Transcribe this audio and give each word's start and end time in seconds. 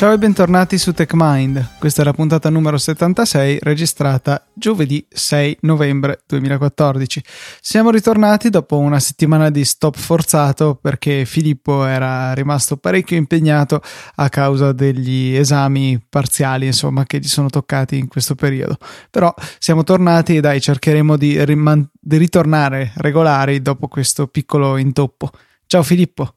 Ciao 0.00 0.12
e 0.12 0.18
bentornati 0.18 0.78
su 0.78 0.94
TechMind. 0.94 1.76
Questa 1.78 2.00
è 2.00 2.04
la 2.06 2.14
puntata 2.14 2.48
numero 2.48 2.78
76 2.78 3.58
registrata 3.60 4.42
giovedì 4.54 5.06
6 5.06 5.58
novembre 5.60 6.22
2014. 6.26 7.22
Siamo 7.60 7.90
ritornati 7.90 8.48
dopo 8.48 8.78
una 8.78 8.98
settimana 8.98 9.50
di 9.50 9.62
stop 9.62 9.98
forzato 9.98 10.74
perché 10.80 11.26
Filippo 11.26 11.84
era 11.84 12.32
rimasto 12.32 12.78
parecchio 12.78 13.18
impegnato 13.18 13.82
a 14.14 14.30
causa 14.30 14.72
degli 14.72 15.36
esami 15.36 16.02
parziali, 16.08 16.64
insomma, 16.64 17.04
che 17.04 17.18
gli 17.18 17.28
sono 17.28 17.50
toccati 17.50 17.98
in 17.98 18.08
questo 18.08 18.34
periodo. 18.34 18.78
Però 19.10 19.34
siamo 19.58 19.84
tornati 19.84 20.36
e 20.36 20.40
dai, 20.40 20.62
cercheremo 20.62 21.18
di, 21.18 21.44
riman- 21.44 21.86
di 21.92 22.16
ritornare 22.16 22.92
regolari 22.94 23.60
dopo 23.60 23.86
questo 23.86 24.28
piccolo 24.28 24.78
intoppo. 24.78 25.30
Ciao 25.66 25.82
Filippo. 25.82 26.36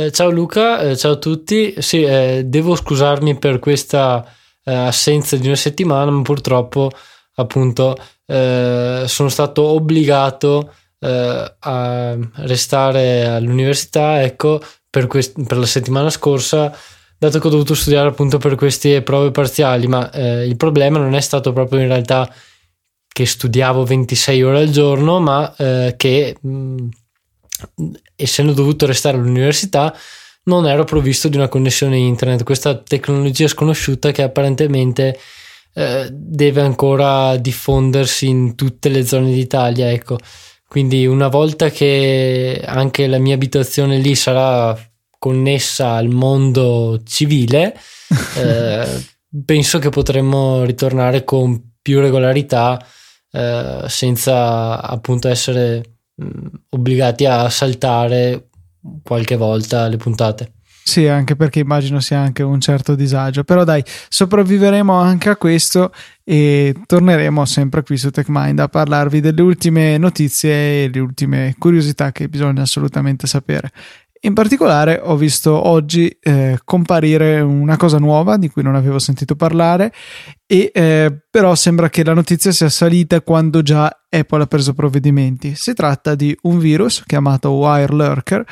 Eh, 0.00 0.12
ciao 0.12 0.30
Luca, 0.30 0.80
eh, 0.80 0.96
ciao 0.96 1.12
a 1.12 1.16
tutti. 1.16 1.74
Sì, 1.76 2.02
eh, 2.02 2.44
devo 2.46 2.74
scusarmi 2.74 3.36
per 3.36 3.58
questa 3.58 4.24
eh, 4.64 4.72
assenza 4.72 5.36
di 5.36 5.46
una 5.46 5.56
settimana, 5.56 6.10
ma 6.10 6.22
purtroppo 6.22 6.90
appunto 7.34 7.94
eh, 8.24 9.04
sono 9.06 9.28
stato 9.28 9.62
obbligato 9.62 10.72
eh, 11.00 11.54
a 11.58 12.16
restare 12.36 13.26
all'università, 13.26 14.22
ecco, 14.22 14.62
per, 14.88 15.06
quest- 15.06 15.44
per, 15.46 15.58
la 15.58 15.66
settimana 15.66 16.08
scorsa, 16.08 16.74
dato 17.18 17.38
che 17.38 17.46
ho 17.46 17.50
dovuto 17.50 17.74
studiare 17.74 18.08
appunto 18.08 18.38
per 18.38 18.54
queste 18.54 19.02
prove 19.02 19.30
parziali, 19.32 19.86
ma 19.86 20.10
il 20.14 20.56
problema 20.56 20.98
non 20.98 21.14
è 21.14 21.20
stato 21.20 21.52
proprio 21.52 21.80
in 21.80 21.88
realtà 21.88 22.32
che 23.06 23.26
studiavo 23.26 23.84
26 23.84 24.42
ore 24.42 24.60
al 24.60 24.70
giorno, 24.70 25.20
ma 25.20 25.54
che 25.56 26.36
mh, 26.40 26.50
mm, 26.50 26.88
essendo 28.16 28.52
dovuto 28.52 28.86
restare 28.86 29.16
all'università, 29.16 29.94
non 30.44 30.66
ero 30.66 30.84
provvisto 30.84 31.28
di 31.28 31.36
una 31.36 31.48
connessione 31.48 31.96
internet. 31.96 32.42
Questa 32.44 32.76
tecnologia 32.76 33.46
sconosciuta 33.46 34.10
che 34.10 34.22
apparentemente 34.22 35.18
eh, 35.74 36.08
deve 36.10 36.62
ancora 36.62 37.36
diffondersi 37.36 38.26
in 38.26 38.54
tutte 38.54 38.88
le 38.88 39.06
zone 39.06 39.32
d'Italia. 39.32 39.90
Ecco. 39.90 40.18
Quindi 40.66 41.06
una 41.06 41.28
volta 41.28 41.68
che 41.70 42.62
anche 42.64 43.06
la 43.06 43.18
mia 43.18 43.34
abitazione 43.34 43.98
lì 43.98 44.14
sarà 44.14 44.76
connessa 45.18 45.92
al 45.94 46.08
mondo 46.08 47.00
civile, 47.04 47.76
eh, 48.38 49.04
penso 49.44 49.78
che 49.78 49.90
potremmo 49.90 50.64
ritornare 50.64 51.24
con 51.24 51.72
più 51.82 52.00
regolarità 52.00 52.84
eh, 53.32 53.84
senza 53.86 54.80
appunto 54.80 55.28
essere 55.28 55.99
obbligati 56.68 57.26
a 57.26 57.48
saltare 57.48 58.48
qualche 59.02 59.36
volta 59.36 59.88
le 59.88 59.96
puntate. 59.96 60.52
Sì, 60.82 61.06
anche 61.06 61.36
perché 61.36 61.60
immagino 61.60 62.00
sia 62.00 62.18
anche 62.18 62.42
un 62.42 62.60
certo 62.60 62.94
disagio. 62.94 63.44
Però 63.44 63.62
dai, 63.62 63.84
sopravviveremo 64.08 64.92
anche 64.92 65.28
a 65.28 65.36
questo 65.36 65.92
e 66.24 66.74
torneremo 66.84 67.44
sempre 67.44 67.82
qui 67.82 67.96
su 67.96 68.10
TechMind 68.10 68.58
a 68.58 68.68
parlarvi 68.68 69.20
delle 69.20 69.42
ultime 69.42 69.98
notizie 69.98 70.84
e 70.84 70.90
le 70.92 70.98
ultime 70.98 71.54
curiosità 71.58 72.10
che 72.10 72.28
bisogna 72.28 72.62
assolutamente 72.62 73.26
sapere. 73.26 73.70
In 74.22 74.34
particolare 74.34 75.00
ho 75.02 75.16
visto 75.16 75.66
oggi 75.68 76.14
eh, 76.20 76.58
comparire 76.64 77.40
una 77.40 77.78
cosa 77.78 77.98
nuova 77.98 78.36
di 78.36 78.50
cui 78.50 78.62
non 78.62 78.74
avevo 78.74 78.98
sentito 78.98 79.34
parlare 79.34 79.92
e 80.44 80.70
eh, 80.74 81.20
però 81.30 81.54
sembra 81.54 81.88
che 81.88 82.02
la 82.02 82.12
notizia 82.12 82.50
sia 82.50 82.68
salita 82.68 83.20
quando 83.20 83.62
già 83.62 83.86
Apple 84.08 84.42
ha 84.42 84.46
preso 84.46 84.74
provvedimenti. 84.74 85.54
Si 85.54 85.72
tratta 85.74 86.16
di 86.16 86.36
un 86.42 86.58
virus 86.58 87.04
chiamato 87.06 87.52
WireLurker 87.52 88.44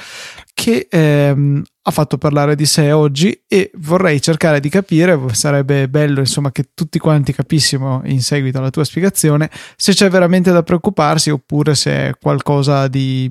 che 0.54 0.86
ehm, 0.88 1.64
ha 1.82 1.90
fatto 1.90 2.18
parlare 2.18 2.54
di 2.54 2.66
sé 2.66 2.92
oggi 2.92 3.42
e 3.48 3.72
vorrei 3.78 4.20
cercare 4.20 4.60
di 4.60 4.68
capire, 4.68 5.18
sarebbe 5.32 5.88
bello 5.88 6.20
insomma 6.20 6.52
che 6.52 6.70
tutti 6.74 7.00
quanti 7.00 7.32
capissimo 7.32 8.02
in 8.04 8.22
seguito 8.22 8.58
alla 8.58 8.70
tua 8.70 8.84
spiegazione 8.84 9.50
se 9.76 9.92
c'è 9.92 10.08
veramente 10.08 10.52
da 10.52 10.62
preoccuparsi 10.62 11.30
oppure 11.30 11.74
se 11.74 11.90
è 11.90 12.12
qualcosa 12.20 12.86
di 12.86 13.30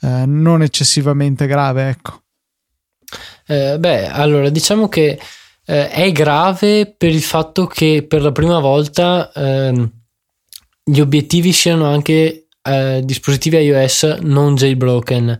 eh, 0.00 0.24
non 0.26 0.62
eccessivamente 0.62 1.46
grave, 1.46 1.88
ecco. 1.88 2.22
Eh, 3.46 3.76
beh, 3.78 4.08
allora 4.08 4.48
diciamo 4.50 4.88
che 4.88 5.18
eh, 5.70 5.90
è 5.90 6.10
grave 6.12 6.86
per 6.96 7.10
il 7.10 7.22
fatto 7.22 7.66
che 7.66 8.02
per 8.08 8.22
la 8.22 8.32
prima 8.32 8.58
volta 8.58 9.30
ehm, 9.34 9.90
gli 10.82 10.98
obiettivi 10.98 11.52
siano 11.52 11.84
anche 11.84 12.46
eh, 12.62 13.02
dispositivi 13.04 13.58
iOS 13.58 14.18
non 14.22 14.54
jailbroken. 14.54 15.38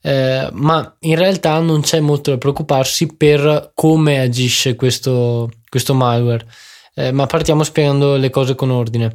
Eh, 0.00 0.48
ma 0.52 0.96
in 1.00 1.16
realtà 1.16 1.58
non 1.58 1.80
c'è 1.80 1.98
molto 1.98 2.30
da 2.30 2.38
preoccuparsi 2.38 3.16
per 3.16 3.72
come 3.74 4.20
agisce 4.20 4.76
questo, 4.76 5.50
questo 5.68 5.92
malware. 5.92 6.46
Eh, 6.94 7.10
ma 7.10 7.26
partiamo 7.26 7.64
spiegando 7.64 8.14
le 8.14 8.30
cose 8.30 8.54
con 8.54 8.70
ordine. 8.70 9.12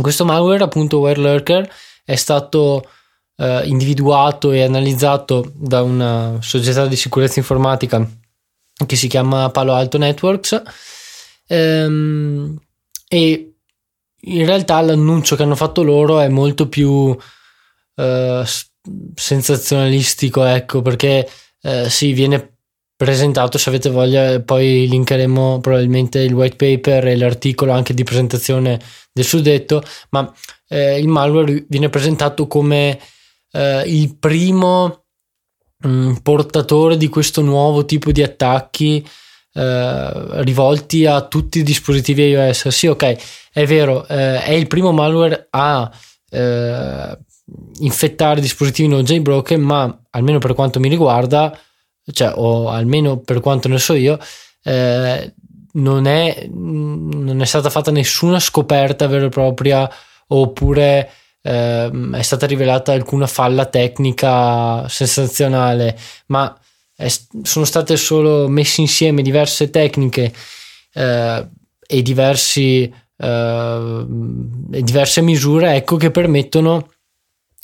Questo 0.00 0.24
malware, 0.24 0.64
appunto, 0.64 0.98
WireLurker, 0.98 1.70
è 2.04 2.16
stato 2.16 2.84
eh, 3.36 3.62
individuato 3.66 4.50
e 4.50 4.64
analizzato 4.64 5.52
da 5.54 5.82
una 5.82 6.38
società 6.40 6.86
di 6.86 6.96
sicurezza 6.96 7.38
informatica 7.38 8.04
che 8.86 8.96
si 8.96 9.08
chiama 9.08 9.50
Palo 9.50 9.74
Alto 9.74 9.98
Networks. 9.98 10.62
Ehm, 11.46 12.58
e 13.08 13.52
in 14.20 14.46
realtà 14.46 14.80
l'annuncio 14.80 15.36
che 15.36 15.42
hanno 15.42 15.54
fatto 15.54 15.82
loro 15.82 16.20
è 16.20 16.28
molto 16.28 16.68
più 16.68 17.16
eh, 17.96 18.44
sensazionalistico, 19.14 20.44
ecco, 20.44 20.82
perché 20.82 21.28
eh, 21.62 21.88
sì, 21.88 22.12
viene 22.12 22.56
presentato, 22.96 23.58
se 23.58 23.68
avete 23.68 23.90
voglia, 23.90 24.40
poi 24.40 24.88
linkeremo 24.88 25.60
probabilmente 25.60 26.18
il 26.18 26.32
white 26.32 26.56
paper 26.56 27.06
e 27.06 27.16
l'articolo 27.16 27.72
anche 27.72 27.94
di 27.94 28.02
presentazione 28.02 28.80
del 29.12 29.24
suddetto, 29.24 29.82
ma 30.10 30.30
eh, 30.68 30.98
il 30.98 31.06
malware 31.06 31.64
viene 31.68 31.90
presentato 31.90 32.48
come 32.48 32.98
eh, 33.52 33.82
il 33.86 34.16
primo 34.18 34.97
mm, 35.86 36.14
portatore 36.22 36.96
di 36.96 37.08
questo 37.08 37.40
nuovo 37.40 37.84
tipo 37.84 38.12
di 38.12 38.22
attacchi 38.22 39.06
eh, 39.52 40.42
rivolti 40.42 41.04
a 41.06 41.22
tutti 41.22 41.58
i 41.58 41.62
dispositivi 41.62 42.28
iOS. 42.28 42.68
Sì, 42.68 42.86
ok, 42.86 43.16
è 43.52 43.66
vero, 43.66 44.06
eh, 44.06 44.42
è 44.42 44.52
il 44.52 44.66
primo 44.66 44.92
malware 44.92 45.48
a 45.50 45.90
eh, 46.30 47.18
infettare 47.80 48.40
dispositivi 48.40 48.88
non 48.88 49.04
jailbroken, 49.04 49.60
ma 49.60 50.00
almeno 50.10 50.38
per 50.38 50.54
quanto 50.54 50.80
mi 50.80 50.88
riguarda, 50.88 51.58
cioè, 52.12 52.32
o 52.34 52.68
almeno 52.68 53.18
per 53.18 53.40
quanto 53.40 53.68
ne 53.68 53.78
so 53.78 53.94
io, 53.94 54.18
eh, 54.62 55.34
non, 55.72 56.06
è, 56.06 56.46
non 56.50 57.40
è 57.40 57.44
stata 57.44 57.70
fatta 57.70 57.90
nessuna 57.90 58.38
scoperta 58.38 59.06
vera 59.06 59.26
e 59.26 59.30
propria 59.30 59.90
oppure 60.28 61.10
eh, 61.48 61.90
è 62.12 62.22
stata 62.22 62.44
rivelata 62.46 62.92
alcuna 62.92 63.26
falla 63.26 63.64
tecnica 63.64 64.86
sensazionale, 64.86 65.98
ma 66.26 66.54
è, 66.94 67.10
sono 67.42 67.64
state 67.64 67.96
solo 67.96 68.48
messe 68.48 68.82
insieme 68.82 69.22
diverse 69.22 69.70
tecniche 69.70 70.30
eh, 70.92 71.48
e 71.86 72.02
diversi, 72.02 72.92
eh, 73.16 74.04
diverse 74.06 75.22
misure 75.22 75.76
ecco, 75.76 75.96
che 75.96 76.10
permettono 76.10 76.90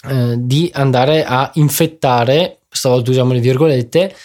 eh, 0.09 0.37
di 0.39 0.71
andare 0.73 1.25
a 1.25 1.51
infettare, 1.55 2.61
stavolta 2.71 3.11
usiamo 3.11 3.35
le 3.35 3.41
virgolette, 3.41 4.17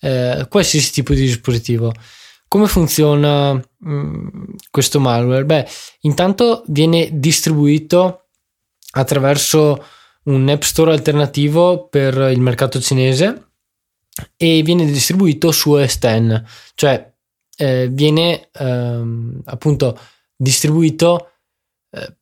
eh, 0.00 0.46
qualsiasi 0.50 0.92
tipo 0.92 1.14
di 1.14 1.22
dispositivo. 1.22 1.90
Come 2.48 2.66
funziona 2.66 3.54
mh, 3.54 3.62
mm, 3.88 4.28
questo 4.70 5.00
malware? 5.00 5.44
Beh, 5.46 5.66
intanto 6.02 6.64
viene 6.66 7.08
distribuito 7.12 8.25
attraverso 8.96 9.84
un 10.24 10.48
app 10.48 10.62
store 10.62 10.92
alternativo 10.92 11.86
per 11.88 12.14
il 12.32 12.40
mercato 12.40 12.80
cinese 12.80 13.50
e 14.36 14.62
viene 14.62 14.86
distribuito 14.86 15.52
su 15.52 15.72
OS 15.72 15.98
X, 15.98 16.42
cioè 16.74 17.12
eh, 17.58 17.88
viene 17.90 18.48
ehm, 18.52 19.42
appunto 19.44 19.98
distribuito 20.34 21.32
eh, 21.90 22.16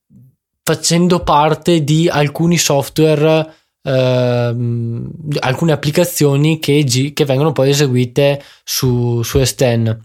facendo 0.63 1.23
parte 1.23 1.85
di 1.85 2.09
alcuni 2.09 2.59
software, 2.59 3.55
ehm, 3.83 5.11
alcune 5.41 5.73
applicazioni 5.73 6.59
che, 6.59 7.13
che, 7.15 7.25
vengono 7.25 7.53
poi 7.53 7.71
eseguite 7.71 8.43
su, 8.65 9.23
su 9.23 9.39
OS 9.39 9.55
X. 9.55 9.97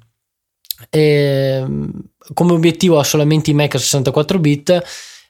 E, 0.90 1.66
come 2.34 2.54
obiettivo 2.54 3.00
ha 3.00 3.04
solamente 3.04 3.50
i 3.50 3.54
Mac 3.54 3.76
a 3.76 3.80
64 3.80 4.40
bit 4.40 4.84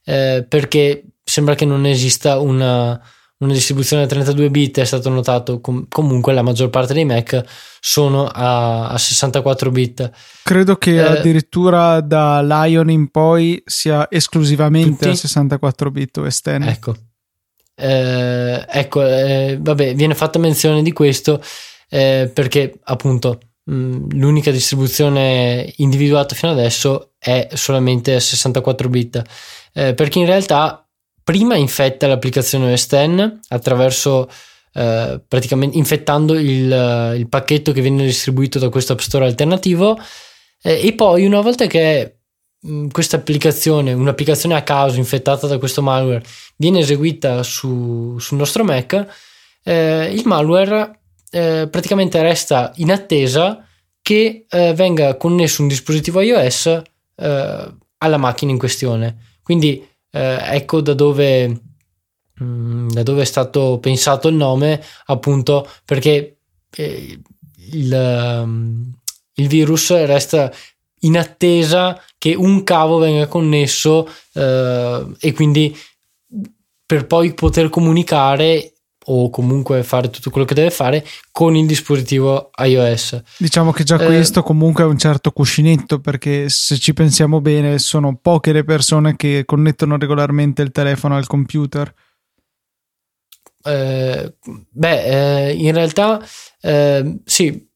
eh, 0.03 0.45
perché 0.47 1.03
sembra 1.29 1.53
che 1.53 1.65
non 1.65 1.85
esista 1.85 2.39
una, 2.39 2.99
una 3.37 3.53
distribuzione 3.53 4.03
a 4.03 4.07
32 4.07 4.49
bit, 4.49 4.79
è 4.79 4.85
stato 4.85 5.09
notato 5.09 5.61
com- 5.61 5.85
comunque 5.87 6.33
la 6.33 6.41
maggior 6.41 6.69
parte 6.69 6.93
dei 6.93 7.05
Mac 7.05 7.43
sono 7.79 8.25
a, 8.25 8.89
a 8.89 8.97
64 8.97 9.69
bit. 9.69 10.11
Credo 10.43 10.75
che 10.77 10.95
eh, 10.95 11.01
addirittura 11.01 12.01
da 12.01 12.41
Lion 12.41 12.89
in 12.89 13.09
poi 13.09 13.61
sia 13.63 14.07
esclusivamente 14.09 14.89
tutti? 14.89 15.09
a 15.09 15.15
64 15.15 15.91
bit 15.91 16.17
OS 16.17 16.41
X. 16.41 16.47
Ecco, 16.47 16.95
eh, 17.75 18.65
ecco 18.67 19.05
eh, 19.05 19.57
vabbè, 19.61 19.93
viene 19.93 20.15
fatta 20.15 20.39
menzione 20.39 20.81
di 20.81 20.91
questo 20.91 21.41
eh, 21.89 22.29
perché 22.33 22.79
appunto 22.85 23.39
mh, 23.65 24.17
l'unica 24.17 24.49
distribuzione 24.49 25.71
individuata 25.77 26.33
fino 26.33 26.51
adesso 26.51 27.11
è 27.19 27.49
solamente 27.53 28.19
64 28.19 28.89
bit, 28.89 29.21
eh, 29.73 29.93
perché 29.93 30.19
in 30.19 30.25
realtà 30.25 30.88
prima 31.29 31.55
infetta 31.55 32.07
l'applicazione 32.07 32.73
OS 32.73 32.87
X 32.87 33.37
attraverso 33.49 34.27
eh, 34.73 35.21
praticamente 35.27 35.77
infettando 35.77 36.33
il, 36.33 37.13
il, 37.17 37.29
pacchetto 37.29 37.71
che 37.71 37.81
viene 37.81 38.03
distribuito 38.03 38.57
da 38.57 38.69
questo 38.69 38.93
App 38.93 38.99
Store 38.99 39.27
alternativo 39.27 39.95
eh, 40.63 40.87
e 40.87 40.93
poi 40.93 41.27
una 41.27 41.41
volta 41.41 41.67
che 41.67 42.15
questa 42.91 43.17
applicazione, 43.17 43.93
un'applicazione 43.93 44.55
a 44.55 44.63
caso 44.63 44.97
infettata 44.97 45.45
da 45.45 45.59
questo 45.59 45.83
malware, 45.83 46.23
viene 46.55 46.79
eseguita 46.79 47.43
su, 47.43 48.17
sul 48.17 48.37
nostro 48.37 48.63
Mac, 48.63 49.05
eh, 49.63 50.11
il 50.11 50.23
malware 50.25 50.99
eh, 51.29 51.67
praticamente 51.69 52.19
resta 52.23 52.71
in 52.77 52.91
attesa 52.91 53.63
che 54.01 54.47
eh, 54.49 54.73
venga 54.73 55.15
connesso 55.15 55.61
un 55.61 55.67
dispositivo 55.67 56.21
iOS 56.21 56.65
eh, 57.17 57.75
alla 57.99 58.17
macchina 58.17 58.51
in 58.51 58.57
questione. 58.57 59.37
Quindi 59.43 59.87
eh, 60.11 60.55
ecco 60.55 60.81
da 60.81 60.93
dove, 60.93 61.47
mh, 61.47 62.43
mm, 62.43 62.89
da 62.89 63.03
dove 63.03 63.21
è 63.21 63.25
stato 63.25 63.79
pensato 63.79 64.27
il 64.27 64.35
nome, 64.35 64.81
appunto 65.05 65.67
perché 65.85 66.37
eh, 66.75 67.19
il, 67.71 68.41
um, 68.43 68.91
il 69.33 69.47
virus 69.47 69.91
resta 69.91 70.51
in 71.01 71.17
attesa 71.17 72.01
che 72.17 72.33
un 72.35 72.63
cavo 72.63 72.97
venga 72.97 73.27
connesso 73.27 74.07
eh, 74.33 75.07
e 75.19 75.31
quindi 75.33 75.75
per 76.85 77.05
poi 77.05 77.33
poter 77.33 77.69
comunicare 77.69 78.73
o 79.11 79.29
comunque 79.29 79.83
fare 79.83 80.09
tutto 80.09 80.29
quello 80.29 80.45
che 80.45 80.53
deve 80.53 80.69
fare 80.69 81.05
con 81.31 81.55
il 81.55 81.65
dispositivo 81.65 82.49
iOS. 82.57 83.21
Diciamo 83.37 83.71
che 83.71 83.83
già 83.83 83.99
eh, 83.99 84.05
questo 84.05 84.43
comunque 84.43 84.83
è 84.83 84.87
un 84.87 84.97
certo 84.97 85.31
cuscinetto 85.31 85.99
perché 85.99 86.49
se 86.49 86.77
ci 86.77 86.93
pensiamo 86.93 87.41
bene 87.41 87.79
sono 87.79 88.17
poche 88.21 88.51
le 88.51 88.63
persone 88.63 89.15
che 89.15 89.43
connettono 89.45 89.97
regolarmente 89.97 90.61
il 90.61 90.71
telefono 90.71 91.15
al 91.15 91.27
computer. 91.27 91.93
Eh, 93.61 94.35
beh, 94.69 95.47
eh, 95.47 95.53
in 95.53 95.73
realtà 95.73 96.21
eh, 96.61 97.19
sì, 97.25 97.68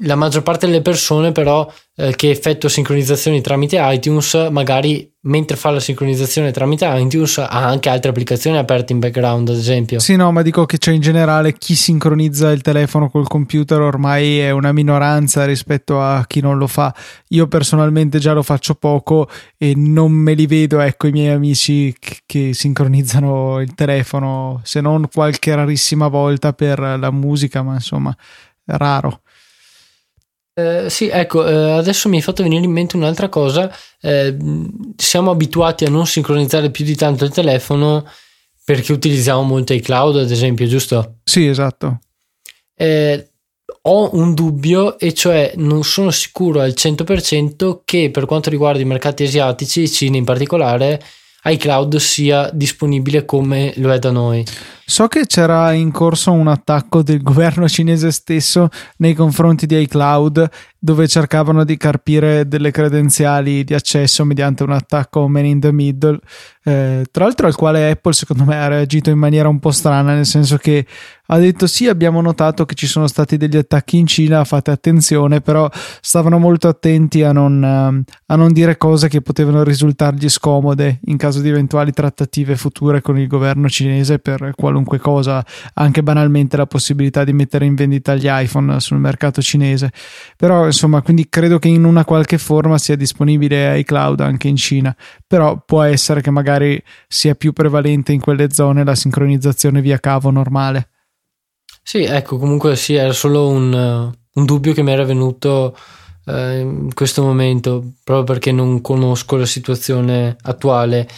la 0.00 0.14
maggior 0.14 0.42
parte 0.42 0.66
delle 0.66 0.80
persone 0.80 1.32
però 1.32 1.70
eh, 1.96 2.16
che 2.16 2.30
effettua 2.30 2.70
sincronizzazioni 2.70 3.42
tramite 3.42 3.76
iTunes 3.78 4.48
magari 4.50 5.10
mentre 5.24 5.56
fa 5.56 5.70
la 5.70 5.80
sincronizzazione 5.80 6.50
tramite 6.50 6.86
iTunes 6.88 7.36
ha 7.38 7.48
anche 7.48 7.90
altre 7.90 8.08
applicazioni 8.08 8.56
aperte 8.56 8.94
in 8.94 9.00
background 9.00 9.50
ad 9.50 9.56
esempio. 9.56 9.98
Sì 9.98 10.16
no 10.16 10.32
ma 10.32 10.40
dico 10.40 10.64
che 10.64 10.78
c'è 10.78 10.92
in 10.92 11.02
generale 11.02 11.52
chi 11.52 11.74
sincronizza 11.74 12.50
il 12.50 12.62
telefono 12.62 13.10
col 13.10 13.28
computer 13.28 13.80
ormai 13.80 14.38
è 14.38 14.50
una 14.50 14.72
minoranza 14.72 15.44
rispetto 15.44 16.00
a 16.00 16.24
chi 16.26 16.40
non 16.40 16.56
lo 16.56 16.66
fa. 16.66 16.92
Io 17.28 17.46
personalmente 17.46 18.18
già 18.18 18.32
lo 18.32 18.42
faccio 18.42 18.74
poco 18.74 19.28
e 19.58 19.74
non 19.76 20.10
me 20.10 20.32
li 20.32 20.46
vedo 20.46 20.80
ecco 20.80 21.06
i 21.06 21.12
miei 21.12 21.34
amici 21.34 21.94
che, 21.98 22.20
che 22.24 22.54
sincronizzano 22.54 23.60
il 23.60 23.74
telefono 23.74 24.62
se 24.64 24.80
non 24.80 25.06
qualche 25.12 25.54
rarissima 25.54 26.08
volta 26.08 26.54
per 26.54 26.78
la 26.78 27.10
musica 27.10 27.62
ma 27.62 27.74
insomma 27.74 28.16
raro 28.64 29.20
eh, 30.54 30.90
sì, 30.90 31.08
ecco, 31.08 31.46
eh, 31.46 31.70
adesso 31.72 32.08
mi 32.08 32.18
è 32.18 32.20
fatto 32.20 32.42
venire 32.42 32.64
in 32.64 32.72
mente 32.72 32.96
un'altra 32.96 33.28
cosa. 33.28 33.74
Eh, 34.00 34.36
siamo 34.96 35.30
abituati 35.30 35.84
a 35.84 35.90
non 35.90 36.06
sincronizzare 36.06 36.70
più 36.70 36.84
di 36.84 36.94
tanto 36.94 37.24
il 37.24 37.30
telefono 37.30 38.06
perché 38.64 38.92
utilizziamo 38.92 39.42
molto 39.42 39.72
iCloud, 39.72 40.16
ad 40.16 40.30
esempio, 40.30 40.66
giusto? 40.66 41.16
Sì, 41.24 41.46
esatto. 41.46 42.00
Eh, 42.74 43.30
ho 43.84 44.10
un 44.14 44.34
dubbio 44.34 44.98
e 44.98 45.14
cioè 45.14 45.52
non 45.56 45.82
sono 45.84 46.10
sicuro 46.10 46.60
al 46.60 46.74
100% 46.76 47.80
che 47.84 48.10
per 48.10 48.26
quanto 48.26 48.50
riguarda 48.50 48.80
i 48.80 48.84
mercati 48.84 49.24
asiatici, 49.24 49.88
Cina 49.88 50.18
in 50.18 50.24
particolare, 50.24 51.02
iCloud 51.44 51.96
sia 51.96 52.50
disponibile 52.52 53.24
come 53.24 53.72
lo 53.76 53.92
è 53.92 53.98
da 53.98 54.10
noi. 54.10 54.44
So 54.92 55.08
che 55.08 55.24
c'era 55.24 55.72
in 55.72 55.90
corso 55.90 56.32
un 56.32 56.48
attacco 56.48 57.02
del 57.02 57.22
governo 57.24 57.66
cinese 57.66 58.10
stesso 58.10 58.68
nei 58.98 59.14
confronti 59.14 59.64
di 59.64 59.80
iCloud 59.80 60.50
dove 60.84 61.06
cercavano 61.06 61.62
di 61.62 61.76
carpire 61.76 62.48
delle 62.48 62.72
credenziali 62.72 63.62
di 63.62 63.72
accesso 63.72 64.24
mediante 64.24 64.64
un 64.64 64.72
attacco 64.72 65.28
man 65.28 65.44
in 65.44 65.60
the 65.60 65.70
middle, 65.70 66.18
eh, 66.64 67.06
tra 67.08 67.22
l'altro 67.22 67.46
al 67.46 67.54
quale 67.54 67.88
Apple 67.88 68.12
secondo 68.12 68.42
me 68.42 68.56
ha 68.56 68.66
reagito 68.66 69.08
in 69.08 69.16
maniera 69.16 69.48
un 69.48 69.60
po' 69.60 69.70
strana, 69.70 70.12
nel 70.12 70.26
senso 70.26 70.56
che 70.56 70.84
ha 71.26 71.38
detto 71.38 71.68
sì 71.68 71.86
abbiamo 71.86 72.20
notato 72.20 72.64
che 72.64 72.74
ci 72.74 72.88
sono 72.88 73.06
stati 73.06 73.36
degli 73.36 73.56
attacchi 73.56 73.96
in 73.96 74.08
Cina, 74.08 74.42
fate 74.42 74.72
attenzione, 74.72 75.40
però 75.40 75.70
stavano 76.00 76.38
molto 76.40 76.66
attenti 76.66 77.22
a 77.22 77.30
non, 77.30 77.62
a 77.62 78.34
non 78.34 78.52
dire 78.52 78.76
cose 78.76 79.06
che 79.06 79.20
potevano 79.20 79.62
risultargli 79.62 80.28
scomode 80.28 80.98
in 81.04 81.16
caso 81.16 81.40
di 81.40 81.48
eventuali 81.48 81.92
trattative 81.92 82.56
future 82.56 83.00
con 83.00 83.20
il 83.20 83.28
governo 83.28 83.68
cinese 83.68 84.18
per 84.18 84.50
qualunque 84.56 84.81
cosa, 84.84 85.44
anche 85.74 86.02
banalmente 86.02 86.56
la 86.56 86.66
possibilità 86.66 87.24
di 87.24 87.32
mettere 87.32 87.64
in 87.64 87.74
vendita 87.74 88.14
gli 88.14 88.26
iPhone 88.28 88.80
sul 88.80 88.98
mercato 88.98 89.40
cinese. 89.42 89.90
Però 90.36 90.66
insomma, 90.66 91.02
quindi 91.02 91.28
credo 91.28 91.58
che 91.58 91.68
in 91.68 91.84
una 91.84 92.04
qualche 92.04 92.38
forma 92.38 92.78
sia 92.78 92.96
disponibile 92.96 93.78
iCloud 93.78 94.20
anche 94.20 94.48
in 94.48 94.56
Cina, 94.56 94.94
però 95.26 95.62
può 95.64 95.82
essere 95.82 96.20
che 96.20 96.30
magari 96.30 96.82
sia 97.08 97.34
più 97.34 97.52
prevalente 97.52 98.12
in 98.12 98.20
quelle 98.20 98.52
zone 98.52 98.84
la 98.84 98.94
sincronizzazione 98.94 99.80
via 99.80 99.98
cavo 99.98 100.30
normale. 100.30 100.88
Sì, 101.82 102.04
ecco, 102.04 102.38
comunque 102.38 102.76
sì, 102.76 102.94
era 102.94 103.12
solo 103.12 103.48
un, 103.48 104.12
un 104.34 104.44
dubbio 104.44 104.72
che 104.72 104.82
mi 104.82 104.92
era 104.92 105.04
venuto 105.04 105.76
eh, 106.26 106.60
in 106.60 106.94
questo 106.94 107.22
momento, 107.22 107.94
proprio 108.04 108.24
perché 108.24 108.52
non 108.52 108.80
conosco 108.80 109.36
la 109.36 109.46
situazione 109.46 110.36
attuale 110.42 111.08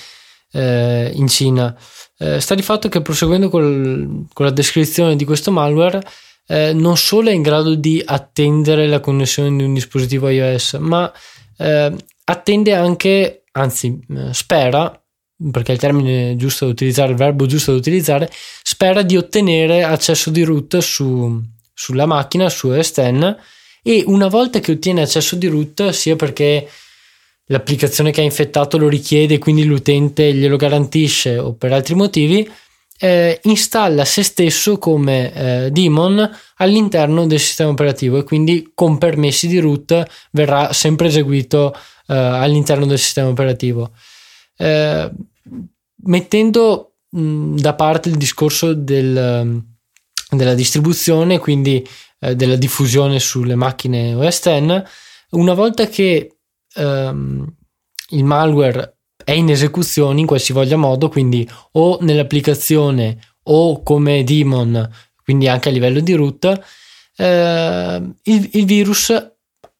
eh, 0.54 1.10
in 1.14 1.28
Cina. 1.28 1.76
Eh, 2.16 2.40
sta 2.40 2.54
di 2.54 2.62
fatto 2.62 2.88
che 2.88 3.02
proseguendo 3.02 3.48
col, 3.48 4.26
con 4.32 4.46
la 4.46 4.52
descrizione 4.52 5.16
di 5.16 5.24
questo 5.24 5.50
malware, 5.50 6.00
eh, 6.46 6.72
non 6.72 6.96
solo 6.96 7.30
è 7.30 7.32
in 7.32 7.42
grado 7.42 7.74
di 7.74 8.02
attendere 8.04 8.86
la 8.86 9.00
connessione 9.00 9.54
di 9.54 9.62
un 9.62 9.74
dispositivo 9.74 10.28
iOS, 10.28 10.74
ma 10.74 11.12
eh, 11.58 11.92
attende 12.24 12.74
anche, 12.74 13.44
anzi 13.52 13.98
eh, 14.08 14.32
spera, 14.32 14.98
perché 15.50 15.72
è 15.72 15.74
il 15.74 15.80
termine 15.80 16.36
giusto 16.36 16.66
da 16.66 16.70
utilizzare, 16.70 17.10
il 17.10 17.16
verbo 17.16 17.46
giusto 17.46 17.72
da 17.72 17.78
utilizzare, 17.78 18.30
spera 18.62 19.02
di 19.02 19.16
ottenere 19.16 19.82
accesso 19.82 20.30
di 20.30 20.44
root 20.44 20.78
su, 20.78 21.42
sulla 21.72 22.06
macchina, 22.06 22.48
su 22.48 22.68
OS 22.68 22.92
X 22.92 23.36
e 23.82 24.02
una 24.06 24.28
volta 24.28 24.60
che 24.60 24.72
ottiene 24.72 25.02
accesso 25.02 25.36
di 25.36 25.46
root, 25.46 25.90
sia 25.90 26.16
perché 26.16 26.68
l'applicazione 27.46 28.10
che 28.10 28.20
ha 28.20 28.24
infettato 28.24 28.78
lo 28.78 28.88
richiede, 28.88 29.38
quindi 29.38 29.64
l'utente 29.64 30.32
glielo 30.32 30.56
garantisce 30.56 31.38
o 31.38 31.54
per 31.54 31.72
altri 31.72 31.94
motivi, 31.94 32.48
eh, 32.98 33.40
installa 33.44 34.04
se 34.04 34.22
stesso 34.22 34.78
come 34.78 35.32
eh, 35.32 35.70
daemon 35.70 36.30
all'interno 36.56 37.26
del 37.26 37.40
sistema 37.40 37.70
operativo 37.70 38.18
e 38.18 38.22
quindi 38.22 38.70
con 38.72 38.98
permessi 38.98 39.48
di 39.48 39.58
root 39.58 40.04
verrà 40.30 40.72
sempre 40.72 41.08
eseguito 41.08 41.74
eh, 42.06 42.14
all'interno 42.14 42.86
del 42.86 42.98
sistema 42.98 43.28
operativo. 43.28 43.90
Eh, 44.56 45.10
mettendo 46.04 46.94
mh, 47.10 47.56
da 47.56 47.74
parte 47.74 48.08
il 48.08 48.16
discorso 48.16 48.72
del, 48.72 49.62
della 50.30 50.54
distribuzione, 50.54 51.38
quindi 51.38 51.86
eh, 52.20 52.36
della 52.36 52.56
diffusione 52.56 53.18
sulle 53.18 53.54
macchine 53.54 54.14
OS 54.14 54.40
X, 54.40 54.82
una 55.30 55.54
volta 55.54 55.88
che 55.88 56.33
ehm, 56.74 57.54
il 58.10 58.24
malware 58.24 58.96
è 59.24 59.32
in 59.32 59.50
esecuzione 59.50 60.20
in 60.20 60.26
qualsivoglia 60.26 60.76
modo, 60.76 61.08
quindi 61.08 61.48
o 61.72 61.98
nell'applicazione 62.00 63.18
o 63.44 63.82
come 63.82 64.24
daemon, 64.24 64.90
quindi 65.22 65.48
anche 65.48 65.68
a 65.68 65.72
livello 65.72 66.00
di 66.00 66.12
root, 66.14 66.44
eh, 67.16 68.02
il, 68.22 68.48
il, 68.52 68.64
virus 68.64 69.12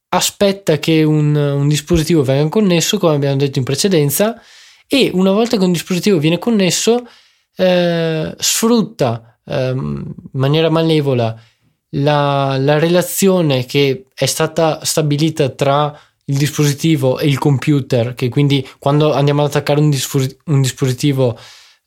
aspetta 0.09 0.79
che 0.79 1.03
un, 1.03 1.35
un, 1.35 1.69
dispositivo 1.69 2.23
venga 2.23 2.49
connesso, 2.49 2.99
come 2.99 3.15
abbiamo 3.15 3.37
detto 3.37 3.59
in 3.59 3.65
precedenza, 3.65 4.41
e 4.87 5.11
una 5.13 5.33
volta 5.33 5.57
che 5.57 5.65
un 5.65 5.73
dispositivo 5.73 6.19
viene 6.19 6.39
connesso, 6.39 7.07
eh, 7.57 8.35
sfrutta 8.39 9.39
eh, 9.45 9.71
in 9.71 10.15
maniera 10.33 10.71
malevola 10.71 11.39
la, 11.97 12.57
la 12.59 12.79
relazione 12.79 13.65
che 13.65 14.07
è 14.15 14.27
stata 14.27 14.85
stabilita 14.85 15.49
tra 15.51 15.97
il 16.27 16.37
dispositivo 16.37 17.19
e 17.19 17.27
il 17.27 17.39
computer, 17.39 18.15
che 18.15 18.29
quindi 18.29 18.67
quando 18.79 19.13
andiamo 19.13 19.43
ad 19.43 19.49
attaccare 19.49 19.81
un, 19.81 19.91
dispos- 19.91 20.37
un 20.47 20.63
dispositivo 20.63 21.39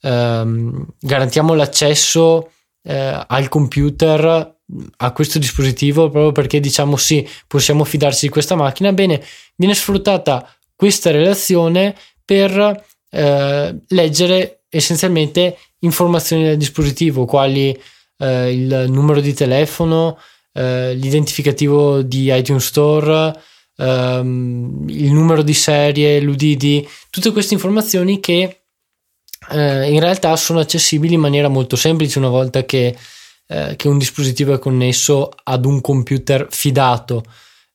ehm, 0.01 0.85
garantiamo 0.99 1.53
l'accesso 1.53 2.51
eh, 2.83 3.25
al 3.27 3.49
computer 3.49 4.55
a 4.97 5.11
questo 5.11 5.39
dispositivo 5.39 6.09
proprio 6.09 6.31
perché 6.33 6.59
diciamo 6.59 6.97
sì, 6.97 7.27
possiamo 7.47 7.83
fidarci 7.83 8.27
di 8.27 8.31
questa 8.31 8.55
macchina. 8.55 8.91
Bene, 8.93 9.23
viene 9.55 9.73
sfruttata 9.73 10.47
questa 10.75 11.11
relazione 11.11 11.95
per 12.23 12.85
eh, 13.09 13.75
leggere 13.87 14.63
essenzialmente 14.69 15.57
informazioni 15.79 16.43
del 16.43 16.57
dispositivo, 16.57 17.25
quali 17.25 17.77
eh, 18.17 18.53
il 18.53 18.85
numero 18.89 19.21
di 19.21 19.33
telefono, 19.33 20.17
eh, 20.53 20.93
l'identificativo 20.93 22.01
di 22.01 22.31
iTunes 22.33 22.65
Store, 22.65 23.33
ehm, 23.77 24.85
il 24.87 25.11
numero 25.11 25.41
di 25.41 25.53
serie, 25.53 26.19
l'UDD, 26.19 26.85
tutte 27.09 27.31
queste 27.31 27.53
informazioni 27.53 28.19
che 28.19 28.61
eh, 29.49 29.91
in 29.91 29.99
realtà 29.99 30.35
sono 30.35 30.59
accessibili 30.59 31.13
in 31.13 31.19
maniera 31.19 31.47
molto 31.47 31.75
semplice 31.75 32.19
una 32.19 32.29
volta 32.29 32.65
che, 32.65 32.95
eh, 33.47 33.75
che 33.75 33.87
un 33.87 33.97
dispositivo 33.97 34.53
è 34.53 34.59
connesso 34.59 35.29
ad 35.43 35.65
un 35.65 35.81
computer 35.81 36.47
fidato. 36.49 37.23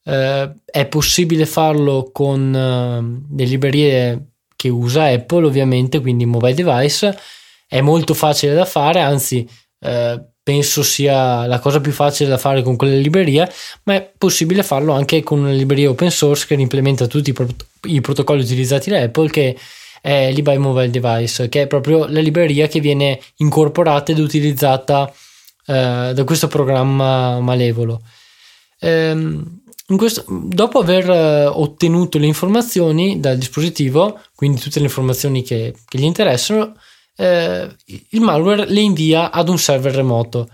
Eh, 0.04 0.52
è 0.64 0.87
possibile 0.87 1.47
farlo 1.47 2.11
con 2.12 2.54
eh, 2.54 3.35
le 3.37 3.44
librerie 3.44 4.26
che 4.56 4.68
usa 4.68 5.06
Apple, 5.06 5.47
ovviamente, 5.47 6.00
quindi 6.00 6.26
mobile 6.26 6.54
device. 6.54 7.18
È 7.66 7.80
molto 7.80 8.12
facile 8.14 8.54
da 8.54 8.64
fare, 8.64 9.00
anzi, 9.00 9.49
eh, 9.80 10.32
penso 10.42 10.82
sia 10.82 11.46
la 11.46 11.58
cosa 11.61 11.80
più 11.80 11.92
facile 11.92 12.28
da 12.28 12.38
fare 12.38 12.62
con 12.62 12.76
quelle 12.76 12.99
librerie, 12.99 13.50
ma 13.84 13.94
è 13.94 14.12
possibile 14.16 14.62
farlo 14.62 14.92
anche 14.92 15.22
con 15.22 15.40
una 15.40 15.52
libreria 15.52 15.90
open 15.90 16.11
source 16.11 16.46
che 16.46 16.54
implementa 16.54 17.06
tutti 17.06 17.30
i, 17.30 17.32
prot- 17.32 17.66
i 17.87 18.00
protocolli 18.00 18.42
utilizzati 18.42 18.90
da 18.90 19.00
Apple 19.00 19.30
che 19.30 19.56
è 20.00 20.32
l'eBay 20.32 20.56
Mobile 20.58 20.90
Device, 20.90 21.49
che 21.49 21.62
è 21.62 21.66
proprio 21.68 22.06
la 22.06 22.20
libreria 22.20 22.66
che 22.66 22.80
viene 22.80 23.20
incorporata 23.37 24.11
ed 24.11 24.18
utilizzata 24.18 25.12
eh, 25.66 26.12
da 26.12 26.25
questo 26.25 26.49
programma 26.49 27.38
malevolo. 27.38 28.02
Ehm, 28.80 29.61
questo, 29.96 30.25
dopo 30.28 30.80
aver 30.80 31.08
eh, 31.08 31.46
ottenuto 31.46 32.18
le 32.18 32.26
informazioni 32.26 33.20
dal 33.20 33.38
dispositivo, 33.38 34.20
quindi 34.34 34.61
tutte 34.61 34.80
le 34.80 34.87
informazioni 34.87 35.42
che, 35.42 35.75
che 35.87 35.99
gli 35.99 36.04
interessano, 36.04 36.75
eh, 37.16 37.69
il 38.11 38.21
malware 38.21 38.66
le 38.66 38.81
invia 38.81 39.31
ad 39.31 39.49
un 39.49 39.59
server 39.59 39.95
remoto. 39.95 40.49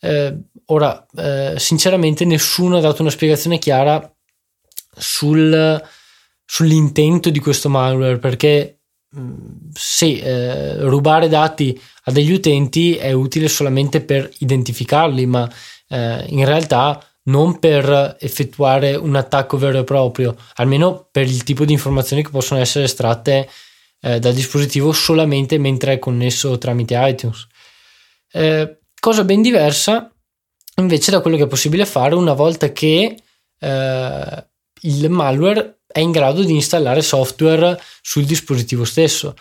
Eh, 0.00 0.36
ora, 0.66 1.06
eh, 1.16 1.54
sinceramente, 1.58 2.24
nessuno 2.24 2.76
ha 2.76 2.80
dato 2.80 3.02
una 3.02 3.10
spiegazione 3.10 3.58
chiara 3.58 4.12
sul, 4.96 5.82
sull'intento 6.44 7.30
di 7.30 7.38
questo 7.38 7.68
malware 7.68 8.18
perché 8.18 8.80
sì, 9.72 10.18
eh, 10.20 10.80
rubare 10.82 11.28
dati 11.28 11.78
a 12.04 12.12
degli 12.12 12.32
utenti 12.32 12.94
è 12.94 13.12
utile 13.12 13.48
solamente 13.48 14.00
per 14.00 14.30
identificarli, 14.38 15.26
ma 15.26 15.50
eh, 15.88 16.24
in 16.28 16.44
realtà 16.44 17.04
non 17.24 17.58
per 17.58 18.16
effettuare 18.20 18.94
un 18.94 19.16
attacco 19.16 19.58
vero 19.58 19.80
e 19.80 19.84
proprio, 19.84 20.36
almeno 20.54 21.08
per 21.10 21.24
il 21.26 21.42
tipo 21.42 21.64
di 21.64 21.72
informazioni 21.72 22.22
che 22.22 22.30
possono 22.30 22.60
essere 22.60 22.84
estratte 22.84 23.48
eh, 24.00 24.18
dal 24.18 24.34
dispositivo 24.34 24.92
solamente 24.92 25.58
mentre 25.58 25.94
è 25.94 25.98
connesso 25.98 26.58
tramite 26.58 26.96
iTunes. 26.98 27.46
Eh, 28.32 28.80
cosa 28.98 29.24
ben 29.24 29.42
diversa 29.42 30.12
invece 30.76 31.10
da 31.10 31.20
quello 31.20 31.36
che 31.36 31.44
è 31.44 31.48
possibile 31.48 31.84
fare 31.84 32.14
una 32.14 32.32
volta 32.32 32.72
che 32.72 33.16
eh, 33.58 34.46
il 34.82 35.10
malware 35.10 35.80
è 35.86 36.00
in 36.00 36.10
grado 36.10 36.42
di 36.42 36.52
installare 36.52 37.02
software 37.02 37.78
sul 38.00 38.24
dispositivo 38.24 38.84
stesso. 38.84 39.34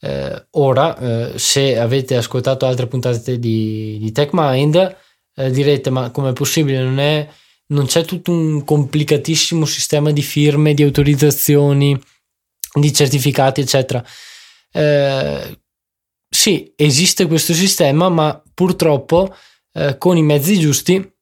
Eh, 0.00 0.46
ora, 0.50 0.96
eh, 0.98 1.38
se 1.38 1.78
avete 1.78 2.16
ascoltato 2.16 2.66
altre 2.66 2.86
puntate 2.86 3.38
di, 3.38 3.98
di 3.98 4.12
TechMind, 4.12 4.96
eh, 5.34 5.50
direte: 5.50 5.90
Ma 5.90 6.10
com'è 6.10 6.32
possibile? 6.32 6.82
Non, 6.82 6.98
è, 6.98 7.26
non 7.68 7.86
c'è 7.86 8.04
tutto 8.04 8.30
un 8.30 8.64
complicatissimo 8.64 9.64
sistema 9.64 10.10
di 10.10 10.22
firme, 10.22 10.74
di 10.74 10.82
autorizzazioni, 10.82 11.98
di 12.74 12.92
certificati, 12.92 13.60
eccetera. 13.60 14.04
Eh, 14.72 15.58
sì, 16.28 16.72
esiste 16.76 17.26
questo 17.26 17.54
sistema, 17.54 18.08
ma 18.08 18.42
purtroppo 18.52 19.34
eh, 19.72 19.96
con 19.98 20.16
i 20.16 20.22
mezzi 20.22 20.58
giusti 20.58 21.12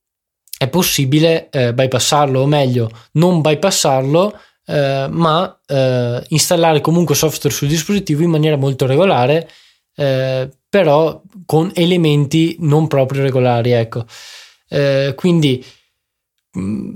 è 0.56 0.68
possibile 0.68 1.50
eh, 1.50 1.74
bypassarlo, 1.74 2.40
o 2.40 2.46
meglio, 2.46 2.90
non 3.12 3.40
bypassarlo 3.40 4.38
eh, 4.64 5.08
ma 5.10 5.60
eh, 5.66 6.24
installare 6.28 6.80
comunque 6.80 7.14
software 7.14 7.54
sul 7.54 7.68
dispositivo 7.68 8.22
in 8.22 8.30
maniera 8.30 8.56
molto 8.56 8.86
regolare, 8.86 9.50
eh, 9.94 10.48
però 10.68 11.20
con 11.44 11.70
elementi 11.74 12.56
non 12.60 12.86
proprio 12.86 13.22
regolari. 13.22 13.72
Ecco. 13.72 14.06
Quindi 15.16 15.62
mm, 16.58 16.94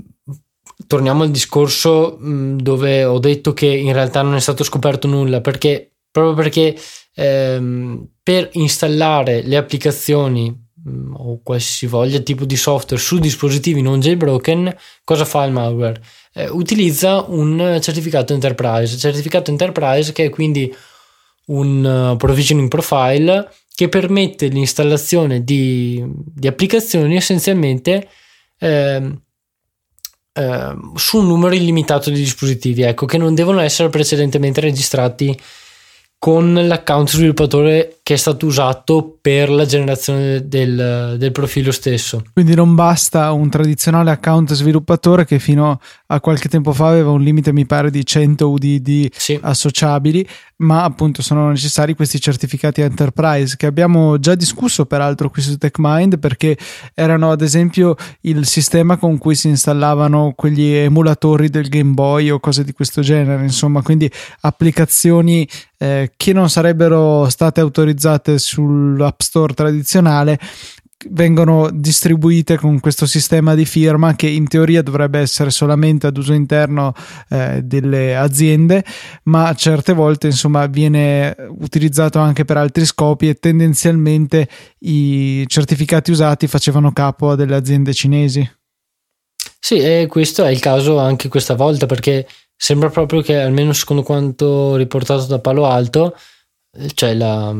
torniamo 0.85 1.23
al 1.23 1.31
discorso 1.31 2.17
mm, 2.21 2.57
dove 2.57 3.03
ho 3.03 3.19
detto 3.19 3.53
che 3.53 3.67
in 3.67 3.93
realtà 3.93 4.21
non 4.21 4.35
è 4.35 4.39
stato 4.39 4.63
scoperto 4.63 5.07
nulla, 5.07 5.41
perché 5.41 5.93
proprio 6.11 6.35
perché 6.35 6.77
ehm, 7.15 8.07
per 8.21 8.49
installare 8.53 9.41
le 9.41 9.57
applicazioni 9.57 10.49
mm, 10.87 11.13
o 11.15 11.41
qualsiasi 11.41 11.87
voglia 11.87 12.19
tipo 12.19 12.45
di 12.45 12.55
software 12.55 13.01
su 13.01 13.17
dispositivi 13.19 13.81
non 13.81 13.99
jailbroken, 13.99 14.75
cosa 15.03 15.25
fa 15.25 15.43
il 15.45 15.51
malware? 15.51 16.01
eh, 16.37 16.49
utilizza 16.49 17.25
un 17.27 17.79
certificato 17.81 18.33
enterprise. 18.33 18.97
Certificato 18.97 19.49
enterprise 19.49 20.11
che 20.13 20.25
è 20.25 20.29
quindi 20.29 20.73
un 21.47 22.11
uh, 22.11 22.15
provisioning 22.17 22.69
profile 22.69 23.49
che 23.73 23.89
permette 23.89 24.47
l'installazione 24.47 25.43
di, 25.43 26.03
di 26.05 26.47
applicazioni 26.47 27.15
essenzialmente 27.15 28.07
eh, 28.59 29.19
eh, 30.37 30.75
su 30.95 31.17
un 31.17 31.27
numero 31.27 31.55
illimitato 31.55 32.09
di 32.11 32.19
dispositivi, 32.19 32.83
ecco, 32.83 33.05
che 33.05 33.17
non 33.17 33.33
devono 33.33 33.59
essere 33.59 33.89
precedentemente 33.89 34.61
registrati 34.61 35.37
con 36.19 36.53
l'account 36.53 37.09
sviluppatore 37.09 37.96
che 38.07 38.13
è 38.13 38.17
stato 38.17 38.45
usato 38.45 39.17
per 39.19 39.49
la 39.49 39.65
generazione 39.65 40.47
del, 40.47 41.17
del, 41.19 41.31
profilo 41.33 41.73
stesso. 41.73 42.23
Quindi 42.31 42.55
non 42.55 42.73
basta 42.73 43.33
un 43.33 43.49
tradizionale 43.49 44.11
account 44.11 44.53
sviluppatore 44.53 45.25
che 45.25 45.39
fino 45.39 45.81
a 46.05 46.19
qualche 46.21 46.47
tempo 46.47 46.71
fa 46.71 46.87
aveva 46.87 47.09
un 47.09 47.21
limite, 47.21 47.51
mi 47.51 47.65
pare, 47.65 47.91
di 47.91 48.05
100 48.05 48.49
UDD 48.49 49.09
sì. 49.11 49.37
associabili, 49.41 50.25
ma 50.59 50.85
appunto 50.85 51.21
sono 51.21 51.49
necessari 51.49 51.95
questi 51.95 52.21
certificati 52.21 52.79
enterprise 52.79 53.57
che 53.57 53.65
abbiamo 53.65 54.17
già 54.19 54.35
discusso 54.35 54.85
peraltro 54.85 55.29
qui 55.29 55.41
su 55.41 55.57
TechMind 55.57 56.17
perché 56.17 56.57
erano 56.93 57.31
ad 57.31 57.41
esempio 57.41 57.95
il 58.21 58.45
sistema 58.45 58.95
con 58.95 59.17
cui 59.17 59.35
si 59.35 59.49
installavano 59.49 60.31
quegli 60.33 60.71
emulatori 60.71 61.49
del 61.49 61.67
Game 61.67 61.91
Boy 61.91 62.29
o 62.29 62.39
cose 62.39 62.63
di 62.63 62.71
questo 62.71 63.01
genere, 63.01 63.43
insomma, 63.43 63.81
quindi 63.81 64.09
applicazioni 64.39 65.45
eh, 65.79 66.13
che 66.15 66.33
non 66.33 66.49
sarebbero 66.49 67.29
state 67.29 67.59
autorizzate 67.59 67.96
sull'App 68.37 69.21
Store 69.21 69.53
tradizionale 69.53 70.39
vengono 71.09 71.69
distribuite 71.71 72.57
con 72.57 72.79
questo 72.79 73.05
sistema 73.05 73.53
di 73.53 73.65
firma 73.65 74.15
che 74.15 74.27
in 74.27 74.47
teoria 74.47 74.81
dovrebbe 74.81 75.19
essere 75.19 75.51
solamente 75.51 76.07
ad 76.07 76.17
uso 76.17 76.33
interno 76.33 76.93
eh, 77.29 77.61
delle 77.63 78.15
aziende, 78.15 78.83
ma 79.23 79.53
certe 79.53 79.93
volte 79.93 80.27
insomma 80.27 80.65
viene 80.65 81.35
utilizzato 81.59 82.19
anche 82.19 82.45
per 82.45 82.57
altri 82.57 82.85
scopi 82.85 83.29
e 83.29 83.35
tendenzialmente 83.35 84.47
i 84.79 85.45
certificati 85.47 86.11
usati 86.11 86.47
facevano 86.47 86.91
capo 86.91 87.29
a 87.29 87.35
delle 87.35 87.55
aziende 87.55 87.93
cinesi. 87.93 88.49
Sì, 89.59 89.77
e 89.77 90.07
questo 90.07 90.43
è 90.45 90.49
il 90.49 90.59
caso 90.59 90.97
anche 90.97 91.27
questa 91.27 91.55
volta 91.55 91.85
perché 91.85 92.27
sembra 92.55 92.89
proprio 92.89 93.21
che 93.21 93.39
almeno 93.39 93.73
secondo 93.73 94.01
quanto 94.01 94.75
riportato 94.75 95.25
da 95.25 95.39
Palo 95.39 95.65
Alto, 95.65 96.15
cioè 96.93 97.13
la, 97.13 97.55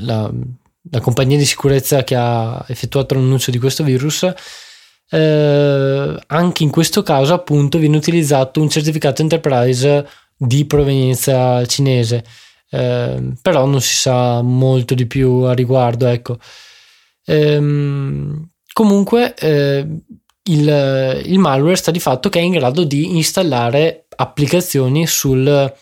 la 0.00 0.32
la 0.90 1.00
compagnia 1.00 1.36
di 1.36 1.44
sicurezza 1.44 2.02
che 2.02 2.16
ha 2.16 2.64
effettuato 2.68 3.14
l'annuncio 3.14 3.50
di 3.50 3.58
questo 3.58 3.84
virus, 3.84 4.30
eh, 5.10 6.16
anche 6.26 6.62
in 6.62 6.70
questo 6.70 7.02
caso 7.02 7.34
appunto 7.34 7.78
viene 7.78 7.96
utilizzato 7.96 8.60
un 8.60 8.68
certificato 8.68 9.22
enterprise 9.22 10.06
di 10.36 10.64
provenienza 10.64 11.64
cinese, 11.66 12.24
eh, 12.70 13.32
però 13.40 13.66
non 13.66 13.80
si 13.80 13.94
sa 13.94 14.42
molto 14.42 14.94
di 14.94 15.06
più 15.06 15.30
a 15.42 15.52
riguardo. 15.52 16.06
Ecco. 16.06 16.38
Ehm, 17.26 18.50
comunque 18.72 19.34
eh, 19.34 19.86
il, 20.44 21.22
il, 21.24 21.38
malware 21.38 21.76
sta 21.76 21.92
di 21.92 22.00
fatto 22.00 22.28
che 22.28 22.40
è 22.40 22.42
in 22.42 22.52
grado 22.52 22.82
di 22.82 23.16
installare 23.16 24.06
applicazioni 24.16 25.06
sul, 25.06 25.72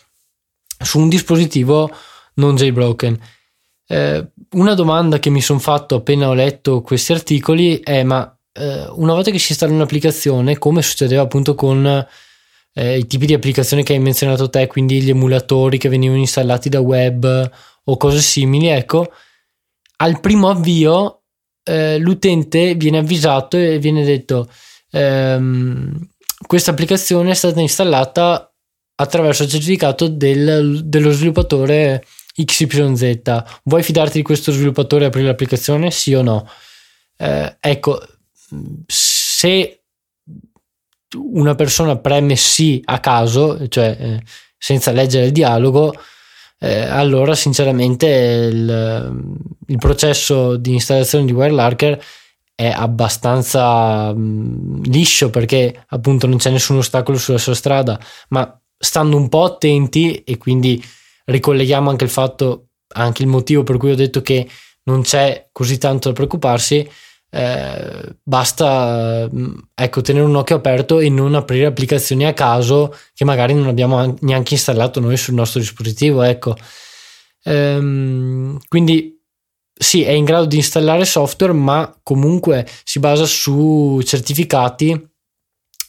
su 0.83 0.99
un 0.99 1.09
dispositivo 1.09 1.91
non 2.35 2.55
jailbroken. 2.55 3.19
Eh, 3.87 4.31
una 4.51 4.73
domanda 4.73 5.19
che 5.19 5.29
mi 5.29 5.41
sono 5.41 5.59
fatto 5.59 5.95
appena 5.95 6.29
ho 6.29 6.33
letto 6.33 6.81
questi 6.81 7.11
articoli 7.11 7.79
è: 7.79 8.03
ma 8.03 8.37
eh, 8.53 8.87
una 8.89 9.13
volta 9.13 9.31
che 9.31 9.39
si 9.39 9.51
installa 9.51 9.73
un'applicazione, 9.73 10.57
come 10.57 10.81
succedeva 10.81 11.23
appunto 11.23 11.55
con 11.55 12.07
eh, 12.73 12.97
i 12.97 13.05
tipi 13.07 13.25
di 13.25 13.33
applicazioni 13.33 13.83
che 13.83 13.93
hai 13.93 13.99
menzionato 13.99 14.49
te, 14.49 14.67
quindi 14.67 15.01
gli 15.01 15.09
emulatori 15.09 15.77
che 15.77 15.89
venivano 15.89 16.19
installati 16.19 16.69
da 16.69 16.79
web 16.79 17.51
o 17.83 17.97
cose 17.97 18.19
simili, 18.19 18.67
ecco, 18.67 19.11
al 19.97 20.19
primo 20.19 20.49
avvio 20.49 21.23
eh, 21.63 21.97
l'utente 21.97 22.75
viene 22.75 22.99
avvisato 22.99 23.57
e 23.57 23.77
viene 23.77 24.03
detto: 24.03 24.49
ehm, 24.91 26.09
questa 26.47 26.71
applicazione 26.71 27.31
è 27.31 27.35
stata 27.35 27.59
installata 27.59 28.50
attraverso 29.01 29.43
il 29.43 29.49
certificato 29.49 30.07
del, 30.07 30.81
dello 30.83 31.11
sviluppatore 31.11 32.05
XYZ, 32.33 33.43
vuoi 33.63 33.83
fidarti 33.83 34.17
di 34.17 34.23
questo 34.23 34.51
sviluppatore 34.51 35.05
e 35.05 35.07
aprire 35.07 35.27
l'applicazione? 35.27 35.91
Sì 35.91 36.13
o 36.13 36.21
no? 36.21 36.47
Eh, 37.17 37.57
ecco, 37.59 38.01
se 38.85 39.83
una 41.17 41.55
persona 41.55 41.97
preme 41.97 42.35
sì 42.35 42.81
a 42.85 42.99
caso, 42.99 43.67
cioè 43.67 43.97
eh, 43.99 44.23
senza 44.57 44.91
leggere 44.91 45.25
il 45.25 45.31
dialogo, 45.31 45.93
eh, 46.59 46.81
allora 46.81 47.33
sinceramente 47.33 48.07
il, 48.07 49.43
il, 49.67 49.77
processo 49.77 50.57
di 50.57 50.73
installazione 50.73 51.25
di 51.25 51.33
WireLarker 51.33 51.99
è 52.53 52.67
abbastanza 52.69 54.13
mh, 54.13 54.83
liscio 54.83 55.31
perché 55.31 55.85
appunto 55.87 56.27
non 56.27 56.37
c'è 56.37 56.51
nessun 56.51 56.77
ostacolo 56.77 57.17
sulla 57.17 57.39
sua 57.39 57.55
strada, 57.55 57.99
ma 58.29 58.60
stando 58.81 59.15
un 59.15 59.29
po' 59.29 59.43
attenti 59.43 60.23
e 60.23 60.37
quindi 60.37 60.83
ricolleghiamo 61.25 61.89
anche 61.89 62.03
il 62.03 62.09
fatto, 62.09 62.69
anche 62.93 63.21
il 63.21 63.27
motivo 63.27 63.63
per 63.63 63.77
cui 63.77 63.91
ho 63.91 63.95
detto 63.95 64.21
che 64.21 64.49
non 64.83 65.03
c'è 65.03 65.49
così 65.51 65.77
tanto 65.77 66.09
da 66.09 66.15
preoccuparsi, 66.15 66.89
eh, 67.33 68.15
basta 68.23 69.29
ecco, 69.75 70.01
tenere 70.01 70.25
un 70.25 70.35
occhio 70.35 70.55
aperto 70.57 70.99
e 70.99 71.09
non 71.09 71.35
aprire 71.35 71.67
applicazioni 71.67 72.25
a 72.25 72.33
caso 72.33 72.93
che 73.13 73.23
magari 73.23 73.53
non 73.53 73.67
abbiamo 73.67 74.15
neanche 74.21 74.55
installato 74.55 74.99
noi 74.99 75.15
sul 75.15 75.35
nostro 75.35 75.59
dispositivo. 75.59 76.23
Ecco. 76.23 76.55
Ehm, 77.43 78.59
quindi 78.67 79.19
sì, 79.73 80.03
è 80.03 80.11
in 80.11 80.25
grado 80.25 80.45
di 80.45 80.57
installare 80.57 81.05
software, 81.05 81.53
ma 81.53 81.97
comunque 82.03 82.67
si 82.83 82.99
basa 82.99 83.25
su 83.25 84.01
certificati 84.03 84.91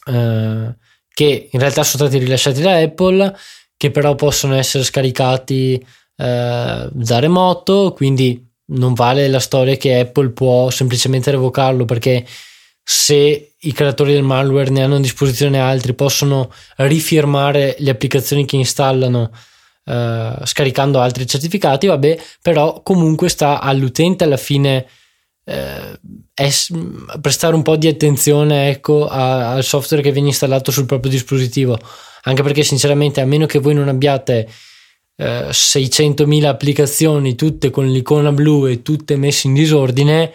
eh, 0.05 0.75
che 1.13 1.49
in 1.51 1.59
realtà 1.59 1.83
sono 1.83 2.07
stati 2.07 2.23
rilasciati 2.23 2.61
da 2.61 2.77
Apple, 2.77 3.35
che 3.77 3.91
però 3.91 4.15
possono 4.15 4.55
essere 4.55 4.83
scaricati 4.83 5.75
eh, 5.75 6.89
da 6.91 7.19
remoto, 7.19 7.93
quindi 7.95 8.51
non 8.65 8.93
vale 8.93 9.27
la 9.27 9.39
storia 9.39 9.75
che 9.75 9.99
Apple 9.99 10.29
può 10.29 10.69
semplicemente 10.69 11.31
revocarlo 11.31 11.85
perché 11.85 12.25
se 12.83 13.55
i 13.57 13.71
creatori 13.71 14.13
del 14.13 14.23
malware 14.23 14.69
ne 14.69 14.83
hanno 14.83 14.95
a 14.95 14.99
disposizione 14.99 15.59
altri 15.59 15.93
possono 15.93 16.51
rifirmare 16.77 17.75
le 17.79 17.91
applicazioni 17.91 18.45
che 18.45 18.57
installano 18.57 19.31
eh, 19.85 20.33
scaricando 20.43 20.99
altri 20.99 21.25
certificati 21.25 21.87
vabbè 21.87 22.19
però 22.41 22.81
comunque 22.83 23.29
sta 23.29 23.61
all'utente 23.61 24.25
alla 24.25 24.37
fine 24.37 24.85
eh, 25.45 25.99
es- 26.33 26.71
prestare 27.21 27.55
un 27.55 27.61
po' 27.61 27.75
di 27.75 27.87
attenzione 27.87 28.69
ecco, 28.69 29.07
a- 29.07 29.53
al 29.53 29.63
software 29.63 30.01
che 30.01 30.11
viene 30.11 30.29
installato 30.29 30.71
sul 30.71 30.85
proprio 30.85 31.11
dispositivo. 31.11 31.77
Anche 32.23 32.43
perché 32.43 32.63
sinceramente 32.63 33.21
a 33.21 33.25
meno 33.25 33.45
che 33.45 33.59
voi 33.59 33.73
non 33.73 33.89
abbiate 33.89 34.49
600.000 35.15 36.43
eh, 36.43 36.47
applicazioni 36.47 37.35
tutte 37.35 37.69
con 37.69 37.87
l'icona 37.91 38.31
blu 38.31 38.65
e 38.65 38.81
tutte 38.81 39.15
messe 39.15 39.47
in 39.47 39.53
disordine 39.53 40.33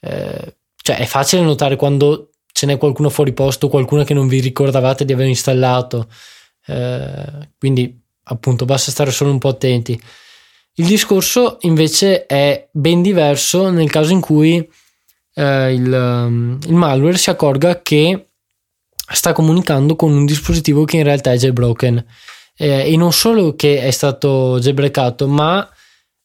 eh, 0.00 0.56
cioè 0.82 0.96
è 0.96 1.04
facile 1.04 1.42
notare 1.42 1.76
quando 1.76 2.30
ce 2.52 2.66
n'è 2.66 2.78
qualcuno 2.78 3.10
fuori 3.10 3.32
posto 3.32 3.68
qualcuna 3.68 4.04
che 4.04 4.14
non 4.14 4.28
vi 4.28 4.40
ricordavate 4.40 5.04
di 5.04 5.12
aver 5.12 5.28
installato. 5.28 6.08
Eh, 6.66 7.50
quindi 7.58 7.98
appunto 8.24 8.64
basta 8.64 8.90
stare 8.90 9.10
solo 9.10 9.30
un 9.30 9.38
po' 9.38 9.48
attenti 9.48 10.00
il 10.80 10.86
discorso 10.86 11.58
invece 11.60 12.24
è 12.24 12.68
ben 12.72 13.02
diverso 13.02 13.68
nel 13.70 13.90
caso 13.90 14.12
in 14.12 14.20
cui 14.20 14.66
eh, 15.34 15.72
il, 15.74 15.92
um, 15.92 16.58
il 16.66 16.74
malware 16.74 17.18
si 17.18 17.28
accorga 17.28 17.82
che 17.82 18.28
sta 19.12 19.32
comunicando 19.32 19.94
con 19.94 20.12
un 20.12 20.24
dispositivo 20.24 20.84
che 20.84 20.96
in 20.96 21.02
realtà 21.02 21.32
è 21.32 21.36
jailbroken 21.36 22.02
eh, 22.56 22.90
e 22.92 22.96
non 22.96 23.12
solo 23.12 23.54
che 23.56 23.82
è 23.82 23.90
stato 23.90 24.58
jailbreakato, 24.58 25.28
ma 25.28 25.68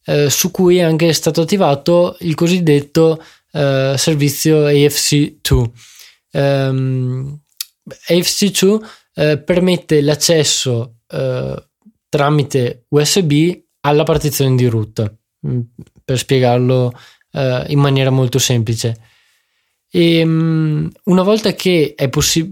eh, 0.05 0.29
su 0.29 0.51
cui 0.51 0.77
è 0.77 0.83
anche 0.83 1.12
stato 1.12 1.41
attivato 1.41 2.15
il 2.21 2.36
cosiddetto 2.36 3.21
eh, 3.51 3.95
servizio 3.97 4.67
AFC2. 4.67 5.69
Um, 6.32 7.39
AFC2 8.08 8.80
eh, 9.15 9.38
permette 9.38 10.01
l'accesso 10.01 10.99
eh, 11.08 11.67
tramite 12.10 12.86
USB 12.89 13.63
alla 13.86 14.04
partizione 14.04 14.56
di 14.56 14.65
root, 14.67 15.15
mm, 15.48 15.60
per 16.04 16.17
spiegarlo 16.17 16.91
eh, 17.32 17.65
in 17.69 17.80
maniera 17.80 18.10
molto 18.10 18.39
semplice. 18.39 19.00
E 19.89 20.24
um, 20.24 20.89
una 21.06 21.24
volta 21.24 21.54
che 21.54 21.93
è, 21.95 22.10
possi- 22.10 22.52